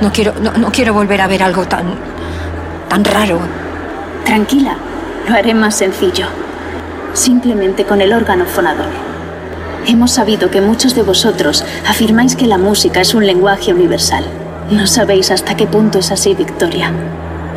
No 0.00 0.12
quiero, 0.12 0.34
no, 0.40 0.52
no 0.52 0.70
quiero 0.72 0.94
volver 0.94 1.20
a 1.20 1.26
ver 1.26 1.42
algo 1.42 1.66
tan. 1.66 1.86
tan 2.88 3.04
raro. 3.04 3.38
Tranquila, 4.24 4.76
lo 5.28 5.34
haré 5.34 5.54
más 5.54 5.76
sencillo. 5.76 6.26
Simplemente 7.12 7.84
con 7.84 8.00
el 8.00 8.12
órgano 8.12 8.44
fonador. 8.46 8.88
Hemos 9.86 10.12
sabido 10.12 10.50
que 10.50 10.60
muchos 10.60 10.94
de 10.94 11.02
vosotros 11.02 11.64
afirmáis 11.86 12.36
que 12.36 12.46
la 12.46 12.58
música 12.58 13.02
es 13.02 13.14
un 13.14 13.26
lenguaje 13.26 13.72
universal. 13.72 14.24
No 14.70 14.86
sabéis 14.86 15.30
hasta 15.30 15.56
qué 15.56 15.66
punto 15.66 15.98
es 15.98 16.10
así, 16.10 16.34
Victoria. 16.34 16.90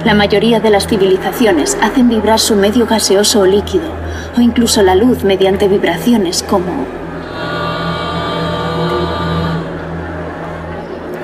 La 0.03 0.13
mayoría 0.13 0.60
de 0.60 0.69
las 0.69 0.88
civilizaciones 0.88 1.77
hacen 1.82 2.10
vibrar 2.10 2.39
su 2.39 2.56
medio 2.56 2.86
gaseoso 2.86 3.41
o 3.41 3.45
líquido, 3.45 3.86
o 4.38 4.41
incluso 4.41 4.84
la 4.84 4.95
luz 4.95 5.23
mediante 5.23 5.67
vibraciones 5.67 6.43
como 6.43 6.86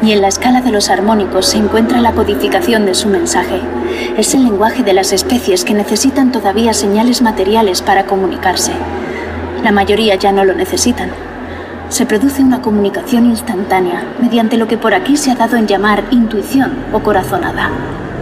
y 0.03 0.11
en 0.11 0.21
la 0.21 0.27
escala 0.27 0.61
de 0.61 0.71
los 0.71 0.89
armónicos 0.89 1.45
se 1.45 1.57
encuentra 1.57 2.01
la 2.01 2.11
codificación 2.11 2.85
de 2.85 2.93
su 2.93 3.07
mensaje. 3.07 3.61
Es 4.17 4.33
el 4.33 4.43
lenguaje 4.43 4.83
de 4.83 4.93
las 4.93 5.13
especies 5.13 5.63
que 5.63 5.73
necesitan 5.73 6.31
todavía 6.31 6.73
señales 6.73 7.21
materiales 7.21 7.81
para 7.81 8.05
comunicarse. 8.05 8.73
La 9.63 9.71
mayoría 9.71 10.15
ya 10.15 10.33
no 10.33 10.43
lo 10.43 10.53
necesitan. 10.53 11.09
Se 11.87 12.05
produce 12.05 12.43
una 12.43 12.61
comunicación 12.61 13.27
instantánea 13.27 14.03
mediante 14.19 14.57
lo 14.57 14.67
que 14.67 14.77
por 14.77 14.93
aquí 14.93 15.15
se 15.15 15.31
ha 15.31 15.35
dado 15.35 15.55
en 15.55 15.67
llamar 15.67 16.03
intuición 16.11 16.73
o 16.91 16.99
corazonada. 16.99 17.69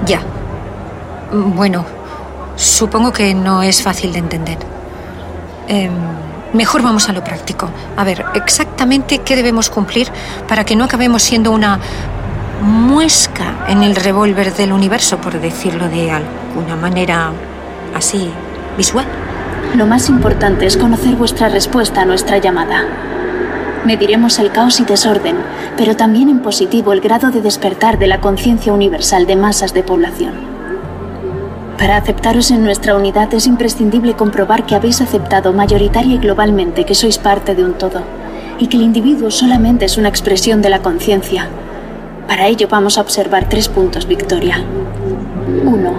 Ya. 0.05 0.21
Bueno, 1.31 1.83
supongo 2.57 3.11
que 3.11 3.33
no 3.33 3.63
es 3.63 3.81
fácil 3.81 4.13
de 4.13 4.19
entender. 4.19 4.57
Em, 5.67 5.91
Mejor 6.53 6.81
vamos 6.81 7.07
a 7.07 7.13
lo 7.13 7.23
práctico. 7.23 7.69
A 7.95 8.03
ver, 8.03 8.25
exactamente 8.33 9.19
qué 9.19 9.35
debemos 9.35 9.69
cumplir 9.69 10.09
para 10.47 10.65
que 10.65 10.75
no 10.75 10.83
acabemos 10.83 11.23
siendo 11.23 11.51
una 11.51 11.79
muesca 12.61 13.65
en 13.67 13.83
el 13.83 13.95
revólver 13.95 14.53
del 14.53 14.73
universo, 14.73 15.17
por 15.17 15.39
decirlo 15.39 15.87
de 15.87 16.11
alguna 16.11 16.75
manera 16.75 17.31
así 17.95 18.29
visual. 18.77 19.05
Lo 19.75 19.87
más 19.87 20.09
importante 20.09 20.65
es 20.65 20.75
conocer 20.75 21.15
vuestra 21.15 21.47
respuesta 21.47 22.01
a 22.01 22.05
nuestra 22.05 22.37
llamada. 22.37 22.85
Mediremos 23.85 24.37
el 24.37 24.51
caos 24.51 24.79
y 24.79 24.83
desorden, 24.83 25.37
pero 25.77 25.95
también 25.95 26.29
en 26.29 26.39
positivo 26.39 26.91
el 26.91 27.01
grado 27.01 27.31
de 27.31 27.41
despertar 27.41 27.97
de 27.97 28.07
la 28.07 28.19
conciencia 28.19 28.73
universal 28.73 29.25
de 29.25 29.37
masas 29.37 29.73
de 29.73 29.83
población. 29.83 30.50
Para 31.81 31.97
aceptaros 31.97 32.51
en 32.51 32.63
nuestra 32.63 32.95
unidad 32.95 33.33
es 33.33 33.47
imprescindible 33.47 34.13
comprobar 34.13 34.67
que 34.67 34.75
habéis 34.75 35.01
aceptado 35.01 35.51
mayoritaria 35.51 36.13
y 36.13 36.19
globalmente 36.19 36.85
que 36.85 36.93
sois 36.93 37.17
parte 37.17 37.55
de 37.55 37.63
un 37.63 37.73
todo 37.73 38.03
y 38.59 38.67
que 38.67 38.77
el 38.77 38.83
individuo 38.83 39.31
solamente 39.31 39.85
es 39.85 39.97
una 39.97 40.07
expresión 40.07 40.61
de 40.61 40.69
la 40.69 40.83
conciencia. 40.83 41.47
Para 42.27 42.45
ello 42.45 42.67
vamos 42.69 42.99
a 42.99 43.01
observar 43.01 43.49
tres 43.49 43.67
puntos, 43.67 44.05
Victoria. 44.05 44.63
Uno, 45.65 45.95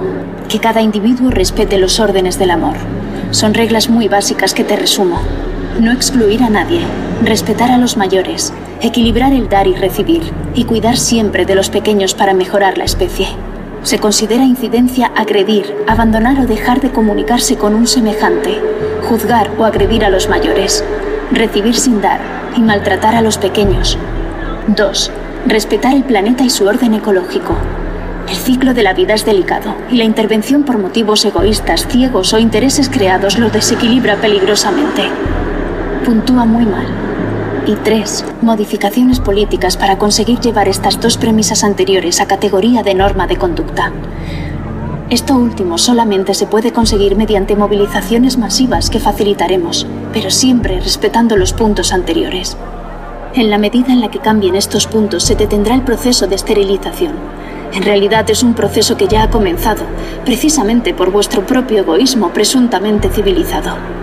que 0.49 0.61
cada 0.61 0.83
individuo 0.83 1.33
respete 1.33 1.79
los 1.79 1.99
órdenes 1.99 2.39
del 2.39 2.53
amor. 2.53 2.77
Son 3.33 3.53
reglas 3.53 3.91
muy 3.91 4.07
básicas 4.07 4.55
que 4.55 4.63
te 4.63 4.77
resumo. 4.77 5.21
No 5.81 5.91
excluir 5.91 6.45
a 6.45 6.49
nadie, 6.49 6.83
respetar 7.25 7.73
a 7.73 7.79
los 7.79 7.97
mayores, 7.97 8.53
equilibrar 8.83 9.33
el 9.33 9.49
dar 9.49 9.67
y 9.67 9.75
recibir 9.75 10.23
y 10.55 10.63
cuidar 10.63 10.97
siempre 10.97 11.45
de 11.45 11.57
los 11.57 11.71
pequeños 11.71 12.15
para 12.15 12.35
mejorar 12.35 12.79
la 12.79 12.85
especie. 12.85 13.27
Se 13.83 13.99
considera 13.99 14.45
incidencia 14.45 15.11
agredir, 15.17 15.75
abandonar 15.89 16.39
o 16.39 16.47
dejar 16.47 16.81
de 16.81 16.91
comunicarse 16.91 17.57
con 17.57 17.75
un 17.75 17.89
semejante, 17.89 18.61
juzgar 19.09 19.51
o 19.59 19.65
agredir 19.65 20.05
a 20.05 20.11
los 20.11 20.29
mayores, 20.29 20.85
recibir 21.33 21.75
sin 21.75 22.01
dar 22.01 22.21
y 22.57 22.61
maltratar 22.61 23.17
a 23.17 23.23
los 23.23 23.39
pequeños. 23.39 23.99
2. 24.69 25.11
Respetar 25.47 25.95
el 25.95 26.05
planeta 26.05 26.45
y 26.45 26.51
su 26.51 26.67
orden 26.67 26.95
ecológico. 26.95 27.57
El 28.29 28.37
ciclo 28.37 28.73
de 28.73 28.85
la 28.85 28.95
vida 28.95 29.15
es 29.15 29.25
delicado 29.25 29.75
y 29.91 29.97
la 29.97 30.05
intervención 30.05 30.63
por 30.63 30.79
motivos 30.79 31.25
egoístas, 31.25 31.89
ciegos 31.89 32.33
o 32.33 32.39
intereses 32.39 32.89
creados 32.89 33.37
lo 33.37 33.51
desequilibra 33.51 34.17
peligrosamente. 34.17 35.03
Puntúa 36.05 36.45
muy 36.45 36.65
mal. 36.65 37.12
Y 37.65 37.77
tres, 37.77 38.25
modificaciones 38.41 39.21
políticas 39.21 39.77
para 39.77 39.97
conseguir 39.97 40.41
llevar 40.41 40.67
estas 40.67 41.01
dos 41.01 41.17
premisas 41.17 41.63
anteriores 41.63 42.21
a 42.21 42.27
categoría 42.27 42.83
de 42.83 42.95
norma 42.95 43.29
de 43.29 43.37
conducta. 43.37 43.93
Esto 45.11 45.37
último 45.37 45.79
solamente 45.79 46.35
se 46.35 46.47
puede 46.47 46.73
conseguir 46.73 47.15
mediante 47.15 47.55
movilizaciones 47.55 48.37
masivas 48.37 48.91
que 48.91 48.99
facilitaremos, 48.99 49.87
pero 50.13 50.31
siempre 50.31 50.81
respetando 50.81 51.37
los 51.37 51.53
puntos 51.53 51.93
anteriores. 51.93 52.57
En 53.35 53.49
la 53.49 53.59
medida 53.59 53.93
en 53.93 54.01
la 54.01 54.11
que 54.11 54.19
cambien 54.19 54.57
estos 54.57 54.89
puntos 54.89 55.23
se 55.23 55.37
detendrá 55.37 55.77
el 55.77 55.83
proceso 55.83 56.27
de 56.27 56.35
esterilización. 56.35 57.13
En 57.73 57.85
realidad 57.85 58.29
es 58.29 58.43
un 58.43 58.55
proceso 58.55 58.97
que 58.97 59.07
ya 59.07 59.23
ha 59.23 59.31
comenzado, 59.31 59.85
precisamente 60.25 60.95
por 60.95 61.13
vuestro 61.13 61.47
propio 61.47 61.79
egoísmo 61.79 62.31
presuntamente 62.31 63.09
civilizado. 63.09 64.02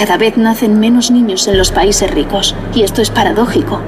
Cada 0.00 0.16
vez 0.16 0.38
nacen 0.38 0.80
menos 0.80 1.10
niños 1.10 1.46
en 1.46 1.58
los 1.58 1.72
países 1.72 2.10
ricos, 2.10 2.54
y 2.72 2.84
esto 2.84 3.02
es 3.02 3.10
paradójico, 3.10 3.82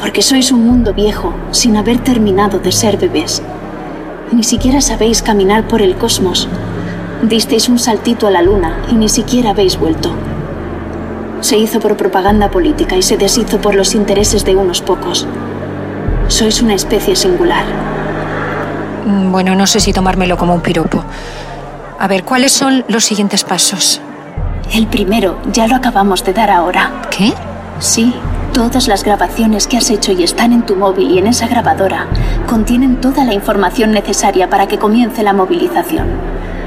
porque 0.00 0.22
sois 0.22 0.50
un 0.50 0.66
mundo 0.66 0.92
viejo 0.92 1.32
sin 1.52 1.76
haber 1.76 2.00
terminado 2.00 2.58
de 2.58 2.72
ser 2.72 2.96
bebés. 2.96 3.40
Ni 4.32 4.42
siquiera 4.42 4.80
sabéis 4.80 5.22
caminar 5.22 5.68
por 5.68 5.82
el 5.82 5.94
cosmos. 5.94 6.48
Disteis 7.22 7.68
un 7.68 7.78
saltito 7.78 8.26
a 8.26 8.32
la 8.32 8.42
luna 8.42 8.82
y 8.90 8.94
ni 8.96 9.08
siquiera 9.08 9.50
habéis 9.50 9.78
vuelto. 9.78 10.10
Se 11.42 11.56
hizo 11.56 11.78
por 11.78 11.96
propaganda 11.96 12.50
política 12.50 12.96
y 12.96 13.02
se 13.02 13.16
deshizo 13.16 13.60
por 13.60 13.76
los 13.76 13.94
intereses 13.94 14.44
de 14.44 14.56
unos 14.56 14.80
pocos. 14.80 15.28
Sois 16.26 16.60
una 16.60 16.74
especie 16.74 17.14
singular. 17.14 17.62
Mm, 19.06 19.30
Bueno, 19.30 19.54
no 19.54 19.68
sé 19.68 19.78
si 19.78 19.92
tomármelo 19.92 20.36
como 20.36 20.54
un 20.54 20.60
piropo. 20.60 21.04
A 22.00 22.08
ver, 22.08 22.24
¿cuáles 22.24 22.50
son 22.50 22.84
los 22.88 23.04
siguientes 23.04 23.44
pasos? 23.44 24.00
El 24.72 24.86
primero 24.86 25.38
ya 25.52 25.66
lo 25.66 25.74
acabamos 25.74 26.24
de 26.24 26.32
dar 26.32 26.48
ahora. 26.48 27.02
¿Qué? 27.10 27.32
Sí, 27.80 28.14
todas 28.52 28.86
las 28.86 29.02
grabaciones 29.02 29.66
que 29.66 29.76
has 29.76 29.90
hecho 29.90 30.12
y 30.12 30.22
están 30.22 30.52
en 30.52 30.64
tu 30.64 30.76
móvil 30.76 31.10
y 31.10 31.18
en 31.18 31.26
esa 31.26 31.48
grabadora 31.48 32.06
contienen 32.46 33.00
toda 33.00 33.24
la 33.24 33.34
información 33.34 33.90
necesaria 33.90 34.48
para 34.48 34.68
que 34.68 34.78
comience 34.78 35.24
la 35.24 35.32
movilización. 35.32 36.06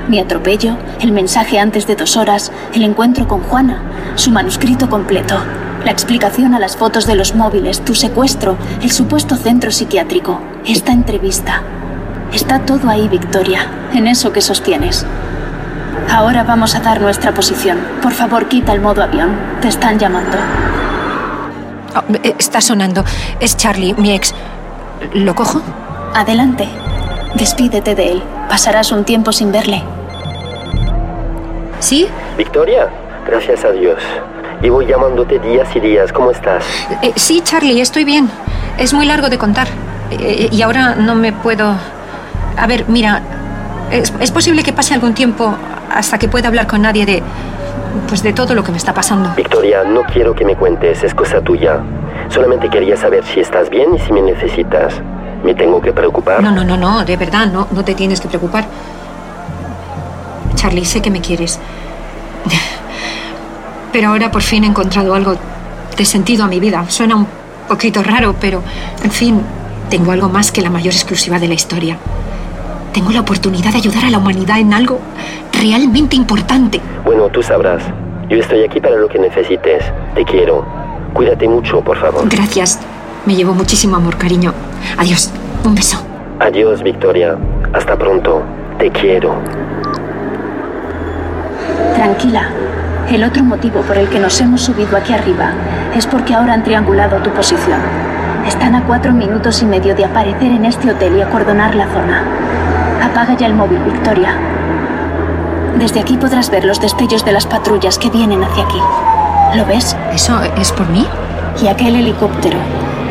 Mi 0.09 0.19
atropello, 0.19 0.75
el 0.99 1.13
mensaje 1.13 1.59
antes 1.59 1.87
de 1.87 1.95
dos 1.95 2.17
horas, 2.17 2.51
el 2.73 2.83
encuentro 2.83 3.25
con 3.25 3.41
Juana, 3.41 3.81
su 4.15 4.31
manuscrito 4.31 4.89
completo, 4.89 5.37
la 5.85 5.91
explicación 5.91 6.53
a 6.53 6.59
las 6.59 6.75
fotos 6.75 7.05
de 7.05 7.15
los 7.15 7.35
móviles, 7.35 7.85
tu 7.85 7.95
secuestro, 7.95 8.57
el 8.81 8.91
supuesto 8.91 9.37
centro 9.37 9.71
psiquiátrico, 9.71 10.41
esta 10.65 10.91
entrevista. 10.91 11.61
Está 12.33 12.59
todo 12.59 12.89
ahí, 12.89 13.07
Victoria, 13.07 13.65
en 13.93 14.07
eso 14.07 14.33
que 14.33 14.41
sostienes. 14.41 15.05
Ahora 16.13 16.43
vamos 16.43 16.75
a 16.75 16.79
dar 16.79 17.01
nuestra 17.01 17.31
posición. 17.33 17.79
Por 18.03 18.11
favor, 18.11 18.47
quita 18.47 18.71
el 18.71 18.81
modo 18.81 19.01
avión. 19.01 19.35
Te 19.61 19.67
están 19.67 19.97
llamando. 19.97 20.37
Oh, 21.95 22.03
eh, 22.23 22.35
está 22.37 22.61
sonando. 22.61 23.03
Es 23.39 23.57
Charlie, 23.57 23.95
mi 23.95 24.13
ex. 24.13 24.35
¿Lo 25.15 25.33
cojo? 25.33 25.59
Adelante. 26.13 26.69
Despídete 27.33 27.95
de 27.95 28.11
él. 28.11 28.23
Pasarás 28.47 28.91
un 28.91 29.05
tiempo 29.05 29.31
sin 29.31 29.51
verle. 29.51 29.81
¿Sí? 31.79 32.07
Victoria, 32.37 32.89
gracias 33.25 33.65
a 33.65 33.71
Dios. 33.71 33.97
Llevo 34.61 34.83
llamándote 34.83 35.39
días 35.39 35.67
y 35.75 35.79
días. 35.79 36.13
¿Cómo 36.13 36.29
estás? 36.29 36.63
Eh, 37.01 37.13
sí, 37.15 37.41
Charlie, 37.41 37.81
estoy 37.81 38.03
bien. 38.03 38.29
Es 38.77 38.93
muy 38.93 39.07
largo 39.07 39.29
de 39.29 39.39
contar. 39.39 39.67
Eh, 40.11 40.49
y 40.51 40.61
ahora 40.61 40.93
no 40.93 41.15
me 41.15 41.33
puedo... 41.33 41.73
A 42.55 42.67
ver, 42.67 42.85
mira, 42.87 43.19
Es, 43.89 44.13
es 44.19 44.31
posible 44.31 44.61
que 44.61 44.73
pase 44.73 44.93
algún 44.93 45.13
tiempo 45.15 45.55
hasta 45.93 46.17
que 46.17 46.27
pueda 46.27 46.47
hablar 46.47 46.67
con 46.67 46.81
nadie 46.81 47.05
de. 47.05 47.23
Pues 48.07 48.23
de 48.23 48.33
todo 48.33 48.55
lo 48.55 48.63
que 48.63 48.71
me 48.71 48.77
está 48.77 48.93
pasando. 48.93 49.33
Victoria, 49.35 49.83
no 49.83 50.03
quiero 50.03 50.33
que 50.33 50.43
me 50.43 50.55
cuentes, 50.55 51.03
es 51.03 51.13
cosa 51.13 51.41
tuya. 51.41 51.79
Solamente 52.29 52.69
quería 52.69 52.97
saber 52.97 53.23
si 53.23 53.39
estás 53.39 53.69
bien 53.69 53.93
y 53.93 53.99
si 53.99 54.11
me 54.11 54.21
necesitas. 54.21 54.95
¿Me 55.43 55.53
tengo 55.53 55.81
que 55.81 55.91
preocupar? 55.91 56.41
No, 56.41 56.51
no, 56.51 56.63
no, 56.63 56.75
no, 56.77 57.05
de 57.05 57.17
verdad, 57.17 57.45
no, 57.47 57.67
no 57.69 57.83
te 57.83 57.93
tienes 57.93 58.19
que 58.19 58.27
preocupar. 58.27 58.65
Charlie, 60.55 60.85
sé 60.85 61.01
que 61.01 61.11
me 61.11 61.21
quieres. 61.21 61.59
Pero 63.91 64.09
ahora 64.09 64.31
por 64.31 64.41
fin 64.41 64.63
he 64.63 64.67
encontrado 64.67 65.13
algo 65.13 65.35
de 65.95 66.05
sentido 66.05 66.45
a 66.45 66.47
mi 66.47 66.59
vida. 66.59 66.85
Suena 66.89 67.15
un 67.15 67.27
poquito 67.67 68.01
raro, 68.01 68.35
pero, 68.39 68.63
en 69.03 69.11
fin, 69.11 69.41
tengo 69.89 70.11
algo 70.11 70.29
más 70.29 70.51
que 70.51 70.61
la 70.61 70.69
mayor 70.69 70.93
exclusiva 70.93 71.37
de 71.37 71.47
la 71.47 71.53
historia. 71.53 71.97
Tengo 72.93 73.11
la 73.11 73.21
oportunidad 73.21 73.71
de 73.71 73.77
ayudar 73.77 74.05
a 74.05 74.09
la 74.09 74.17
humanidad 74.17 74.59
en 74.59 74.73
algo 74.73 74.99
realmente 75.63 76.15
importante. 76.15 76.81
Bueno, 77.05 77.29
tú 77.29 77.41
sabrás. 77.41 77.81
Yo 78.29 78.37
estoy 78.37 78.63
aquí 78.63 78.81
para 78.81 78.97
lo 78.97 79.07
que 79.07 79.17
necesites. 79.17 79.83
Te 80.13 80.25
quiero. 80.25 80.65
Cuídate 81.13 81.47
mucho, 81.47 81.81
por 81.81 81.97
favor. 81.97 82.27
Gracias. 82.27 82.79
Me 83.25 83.35
llevo 83.35 83.53
muchísimo 83.53 83.95
amor, 83.95 84.17
cariño. 84.17 84.53
Adiós. 84.97 85.31
Un 85.63 85.75
beso. 85.75 85.97
Adiós, 86.39 86.83
Victoria. 86.83 87.37
Hasta 87.71 87.95
pronto. 87.95 88.41
Te 88.77 88.91
quiero. 88.91 89.35
Tranquila. 91.95 92.49
El 93.09 93.23
otro 93.23 93.43
motivo 93.43 93.81
por 93.81 93.97
el 93.97 94.09
que 94.09 94.19
nos 94.19 94.39
hemos 94.41 94.61
subido 94.61 94.97
aquí 94.97 95.13
arriba 95.13 95.53
es 95.95 96.05
porque 96.07 96.33
ahora 96.33 96.53
han 96.53 96.63
triangulado 96.63 97.17
tu 97.17 97.29
posición. 97.29 97.79
Están 98.47 98.75
a 98.75 98.83
cuatro 98.83 99.13
minutos 99.13 99.61
y 99.61 99.65
medio 99.65 99.95
de 99.95 100.03
aparecer 100.03 100.51
en 100.51 100.65
este 100.65 100.91
hotel 100.91 101.17
y 101.17 101.21
acordonar 101.21 101.75
la 101.75 101.87
zona. 101.87 102.23
Apaga 103.01 103.37
ya 103.37 103.47
el 103.47 103.53
móvil, 103.53 103.79
Victoria. 103.79 104.35
Desde 105.77 105.99
aquí 105.99 106.17
podrás 106.17 106.49
ver 106.49 106.65
los 106.65 106.79
destellos 106.79 107.25
de 107.25 107.31
las 107.31 107.47
patrullas 107.47 107.97
que 107.97 108.09
vienen 108.09 108.43
hacia 108.43 108.63
aquí. 108.63 108.79
¿Lo 109.55 109.65
ves? 109.65 109.95
¿Eso 110.13 110.39
es 110.57 110.71
por 110.71 110.87
mí? 110.89 111.05
Y 111.61 111.67
aquel 111.67 111.95
helicóptero. 111.95 112.57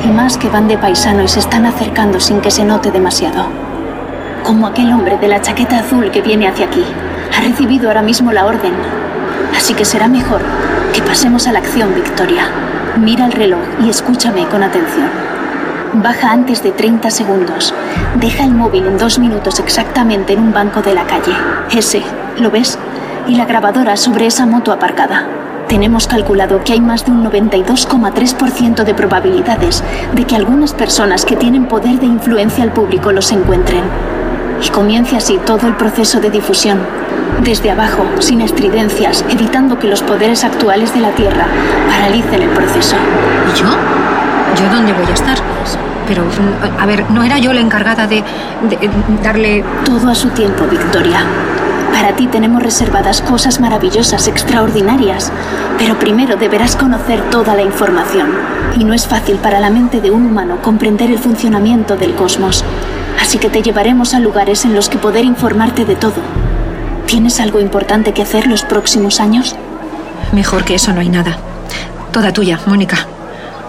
Y 0.04 0.08
más 0.08 0.36
que 0.36 0.48
van 0.48 0.68
de 0.68 0.78
paisano 0.78 1.22
y 1.22 1.28
se 1.28 1.40
están 1.40 1.66
acercando 1.66 2.20
sin 2.20 2.40
que 2.40 2.50
se 2.50 2.64
note 2.64 2.90
demasiado. 2.90 3.46
Como 4.44 4.66
aquel 4.66 4.92
hombre 4.92 5.18
de 5.18 5.28
la 5.28 5.40
chaqueta 5.40 5.80
azul 5.80 6.10
que 6.10 6.22
viene 6.22 6.48
hacia 6.48 6.66
aquí. 6.66 6.84
Ha 7.36 7.40
recibido 7.40 7.88
ahora 7.88 8.02
mismo 8.02 8.32
la 8.32 8.46
orden. 8.46 8.72
Así 9.56 9.74
que 9.74 9.84
será 9.84 10.08
mejor 10.08 10.40
que 10.92 11.02
pasemos 11.02 11.46
a 11.46 11.52
la 11.52 11.58
acción, 11.58 11.94
Victoria. 11.94 12.44
Mira 12.96 13.26
el 13.26 13.32
reloj 13.32 13.62
y 13.84 13.90
escúchame 13.90 14.46
con 14.46 14.62
atención. 14.62 15.08
Baja 15.94 16.32
antes 16.32 16.62
de 16.62 16.72
30 16.72 17.10
segundos. 17.10 17.74
Deja 18.16 18.44
el 18.44 18.52
móvil 18.52 18.86
en 18.86 18.98
dos 18.98 19.18
minutos 19.18 19.58
exactamente 19.60 20.32
en 20.32 20.40
un 20.40 20.52
banco 20.52 20.80
de 20.80 20.94
la 20.94 21.04
calle. 21.04 21.34
Ese, 21.70 22.02
¿lo 22.38 22.50
ves? 22.50 22.78
Y 23.26 23.36
la 23.36 23.46
grabadora 23.46 23.96
sobre 23.96 24.26
esa 24.26 24.46
moto 24.46 24.72
aparcada. 24.72 25.26
Tenemos 25.68 26.06
calculado 26.06 26.62
que 26.64 26.74
hay 26.74 26.80
más 26.80 27.06
de 27.06 27.12
un 27.12 27.24
92,3% 27.24 28.84
de 28.84 28.94
probabilidades 28.94 29.82
de 30.14 30.24
que 30.24 30.36
algunas 30.36 30.74
personas 30.74 31.24
que 31.24 31.36
tienen 31.36 31.66
poder 31.66 31.98
de 31.98 32.06
influencia 32.06 32.62
al 32.62 32.72
público 32.72 33.12
los 33.12 33.32
encuentren. 33.32 33.82
Y 34.64 34.68
comience 34.68 35.16
así 35.16 35.38
todo 35.46 35.66
el 35.66 35.74
proceso 35.76 36.20
de 36.20 36.30
difusión. 36.30 36.78
Desde 37.42 37.70
abajo, 37.70 38.04
sin 38.18 38.42
estridencias, 38.42 39.24
evitando 39.30 39.78
que 39.78 39.88
los 39.88 40.02
poderes 40.02 40.44
actuales 40.44 40.92
de 40.94 41.00
la 41.00 41.10
Tierra 41.12 41.46
paralicen 41.88 42.42
el 42.42 42.50
proceso. 42.50 42.96
¿Y 43.52 43.58
yo? 43.58 43.66
¿Yo 43.66 44.74
dónde 44.74 44.92
voy 44.92 45.06
a 45.10 45.14
estar? 45.14 45.38
Pero, 46.06 46.24
a 46.78 46.86
ver, 46.86 47.10
¿no 47.10 47.22
era 47.22 47.38
yo 47.38 47.52
la 47.52 47.60
encargada 47.60 48.06
de, 48.06 48.22
de 48.68 48.90
darle... 49.22 49.64
Todo 49.84 50.10
a 50.10 50.14
su 50.14 50.28
tiempo, 50.30 50.64
Victoria. 50.70 51.20
Para 51.92 52.16
ti 52.16 52.26
tenemos 52.26 52.62
reservadas 52.62 53.20
cosas 53.20 53.60
maravillosas, 53.60 54.26
extraordinarias, 54.26 55.30
pero 55.78 55.98
primero 55.98 56.36
deberás 56.36 56.74
conocer 56.74 57.20
toda 57.30 57.54
la 57.54 57.62
información. 57.62 58.30
Y 58.76 58.84
no 58.84 58.94
es 58.94 59.06
fácil 59.06 59.36
para 59.36 59.60
la 59.60 59.70
mente 59.70 60.00
de 60.00 60.10
un 60.10 60.26
humano 60.26 60.60
comprender 60.62 61.10
el 61.10 61.18
funcionamiento 61.18 61.96
del 61.96 62.14
cosmos. 62.14 62.64
Así 63.20 63.38
que 63.38 63.50
te 63.50 63.62
llevaremos 63.62 64.14
a 64.14 64.20
lugares 64.20 64.64
en 64.64 64.74
los 64.74 64.88
que 64.88 64.98
poder 64.98 65.24
informarte 65.24 65.84
de 65.84 65.94
todo. 65.94 66.20
¿Tienes 67.06 67.38
algo 67.40 67.60
importante 67.60 68.12
que 68.12 68.22
hacer 68.22 68.46
los 68.46 68.62
próximos 68.64 69.20
años? 69.20 69.54
Mejor 70.32 70.64
que 70.64 70.74
eso 70.74 70.92
no 70.92 71.00
hay 71.00 71.10
nada. 71.10 71.36
Toda 72.10 72.32
tuya, 72.32 72.58
Mónica. 72.66 73.06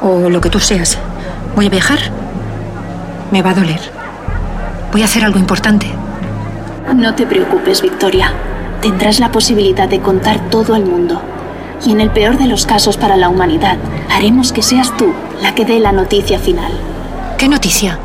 O 0.02 0.30
lo 0.30 0.42
que 0.42 0.50
tú 0.50 0.60
seas. 0.60 0.98
¿Voy 1.56 1.68
a 1.68 1.70
viajar? 1.70 2.00
Me 3.32 3.42
va 3.42 3.52
a 3.52 3.54
doler. 3.54 3.82
Voy 4.92 5.02
a 5.02 5.06
hacer 5.06 5.26
algo 5.26 5.40
importante. 5.40 5.92
No 6.92 7.16
te 7.16 7.26
preocupes, 7.26 7.82
Victoria. 7.82 8.34
Tendrás 8.82 9.20
la 9.20 9.32
posibilidad 9.32 9.88
de 9.88 10.00
contar 10.00 10.50
todo 10.50 10.76
al 10.76 10.86
mundo. 10.86 11.22
Y 11.86 11.92
en 11.92 12.02
el 12.02 12.12
peor 12.12 12.38
de 12.38 12.48
los 12.48 12.66
casos 12.66 12.98
para 12.98 13.16
la 13.16 13.30
humanidad, 13.30 13.78
haremos 14.12 14.52
que 14.52 14.62
seas 14.62 14.96
tú 14.98 15.14
la 15.42 15.56
que 15.56 15.66
dé 15.66 15.80
la 15.80 15.92
noticia 15.92 16.40
final. 16.40 16.72
¿Qué 17.38 17.48
noticia? 17.48 17.98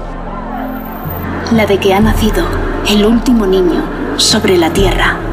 La 1.52 1.66
de 1.66 1.78
que 1.78 1.92
ha 1.92 2.00
nacido 2.00 2.44
el 2.88 3.04
último 3.04 3.46
niño 3.46 3.82
sobre 4.16 4.56
la 4.56 4.70
Tierra. 4.70 5.27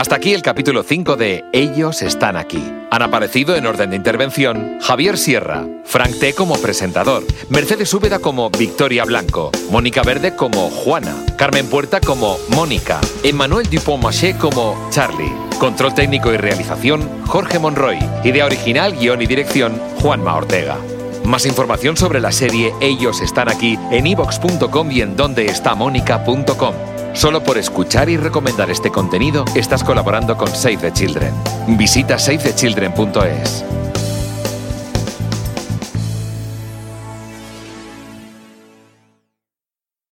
Hasta 0.00 0.16
aquí 0.16 0.32
el 0.32 0.40
capítulo 0.40 0.82
5 0.82 1.16
de 1.16 1.44
Ellos 1.52 2.00
están 2.00 2.38
aquí. 2.38 2.72
Han 2.90 3.02
aparecido 3.02 3.54
en 3.54 3.66
orden 3.66 3.90
de 3.90 3.96
intervención 3.96 4.78
Javier 4.80 5.18
Sierra, 5.18 5.66
Frank 5.84 6.18
T 6.18 6.32
como 6.32 6.56
presentador, 6.56 7.22
Mercedes 7.50 7.92
Úbeda 7.92 8.18
como 8.18 8.48
Victoria 8.48 9.04
Blanco, 9.04 9.50
Mónica 9.70 10.02
Verde 10.02 10.34
como 10.34 10.70
Juana, 10.70 11.14
Carmen 11.36 11.66
Puerta 11.66 12.00
como 12.00 12.38
Mónica, 12.48 12.98
Emmanuel 13.22 13.68
Dupont-Maché 13.68 14.38
como 14.38 14.88
Charlie. 14.90 15.34
Control 15.58 15.92
técnico 15.92 16.32
y 16.32 16.38
realización 16.38 17.26
Jorge 17.26 17.58
Monroy. 17.58 17.98
Idea 18.24 18.46
original, 18.46 18.96
guion 18.98 19.20
y 19.20 19.26
dirección 19.26 19.78
Juanma 20.00 20.34
Ortega. 20.34 20.78
Más 21.26 21.44
información 21.44 21.98
sobre 21.98 22.20
la 22.20 22.32
serie 22.32 22.72
Ellos 22.80 23.20
están 23.20 23.50
aquí 23.50 23.78
en 23.90 24.06
ivox.com 24.06 24.90
y 24.92 25.02
en 25.02 25.14
dondeestamónica.com. 25.14 26.99
Solo 27.12 27.42
por 27.42 27.58
escuchar 27.58 28.08
y 28.08 28.16
recomendar 28.16 28.70
este 28.70 28.90
contenido 28.90 29.44
estás 29.54 29.84
colaborando 29.84 30.36
con 30.36 30.48
Save 30.48 30.78
the 30.78 30.92
Children. 30.92 31.34
Visita 31.76 32.18
savethechildren.es. 32.18 33.79